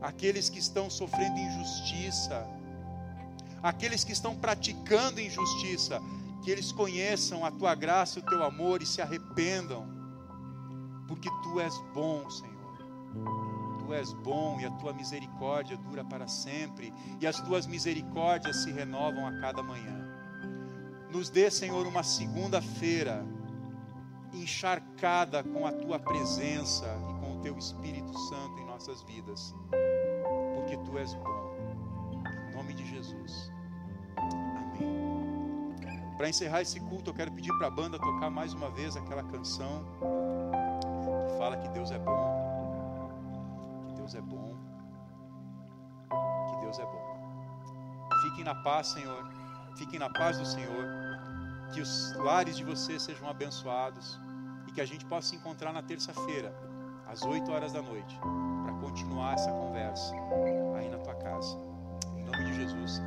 aqueles 0.00 0.48
que 0.48 0.58
estão 0.58 0.88
sofrendo 0.88 1.38
injustiça, 1.38 2.46
aqueles 3.62 4.04
que 4.04 4.12
estão 4.12 4.34
praticando 4.34 5.20
injustiça, 5.20 6.00
que 6.42 6.50
eles 6.50 6.72
conheçam 6.72 7.44
a 7.44 7.50
tua 7.50 7.74
graça 7.74 8.18
e 8.18 8.22
o 8.22 8.26
teu 8.26 8.42
amor 8.44 8.80
e 8.80 8.86
se 8.86 9.02
arrependam, 9.02 9.86
porque 11.06 11.28
tu 11.42 11.60
és 11.60 11.74
bom, 11.92 12.28
Senhor. 12.30 13.47
Tu 13.88 13.94
és 13.94 14.12
bom 14.12 14.60
e 14.60 14.66
a 14.66 14.70
tua 14.72 14.92
misericórdia 14.92 15.74
dura 15.78 16.04
para 16.04 16.28
sempre, 16.28 16.92
e 17.18 17.26
as 17.26 17.40
tuas 17.40 17.66
misericórdias 17.66 18.56
se 18.58 18.70
renovam 18.70 19.26
a 19.26 19.40
cada 19.40 19.62
manhã. 19.62 20.06
Nos 21.10 21.30
dê, 21.30 21.50
Senhor, 21.50 21.86
uma 21.86 22.02
segunda-feira 22.02 23.24
encharcada 24.34 25.42
com 25.42 25.66
a 25.66 25.72
tua 25.72 25.98
presença 25.98 26.84
e 26.84 27.14
com 27.18 27.38
o 27.38 27.40
teu 27.40 27.56
Espírito 27.56 28.12
Santo 28.28 28.60
em 28.60 28.66
nossas 28.66 29.00
vidas 29.04 29.54
porque 30.54 30.76
tu 30.84 30.98
és 30.98 31.14
bom. 31.14 31.56
Em 32.50 32.54
nome 32.54 32.74
de 32.74 32.84
Jesus. 32.84 33.50
Amém. 34.18 34.98
Para 36.18 36.28
encerrar 36.28 36.60
esse 36.60 36.78
culto, 36.78 37.08
eu 37.08 37.14
quero 37.14 37.32
pedir 37.32 37.56
para 37.56 37.68
a 37.68 37.70
banda 37.70 37.98
tocar 37.98 38.28
mais 38.28 38.52
uma 38.52 38.68
vez 38.68 38.98
aquela 38.98 39.22
canção 39.22 39.82
que 41.26 41.38
fala 41.38 41.56
que 41.56 41.68
Deus 41.68 41.90
é 41.90 41.98
bom. 41.98 42.47
Fiquem 48.38 48.54
na 48.54 48.62
paz, 48.62 48.86
Senhor. 48.86 49.26
Fiquem 49.74 49.98
na 49.98 50.08
paz 50.08 50.38
do 50.38 50.46
Senhor. 50.46 50.84
Que 51.72 51.80
os 51.80 52.14
lares 52.14 52.56
de 52.56 52.62
vocês 52.62 53.02
sejam 53.02 53.28
abençoados 53.28 54.16
e 54.68 54.70
que 54.70 54.80
a 54.80 54.86
gente 54.86 55.04
possa 55.04 55.30
se 55.30 55.36
encontrar 55.36 55.72
na 55.72 55.82
terça-feira, 55.82 56.54
às 57.08 57.22
8 57.22 57.50
horas 57.50 57.72
da 57.72 57.82
noite 57.82 58.16
continuar 58.80 59.34
essa 59.34 59.50
conversa 59.50 60.14
aí 60.78 60.88
na 60.88 60.98
tua 60.98 61.14
casa. 61.16 61.58
Em 62.16 62.24
nome 62.24 62.44
de 62.44 62.54
Jesus. 62.54 63.02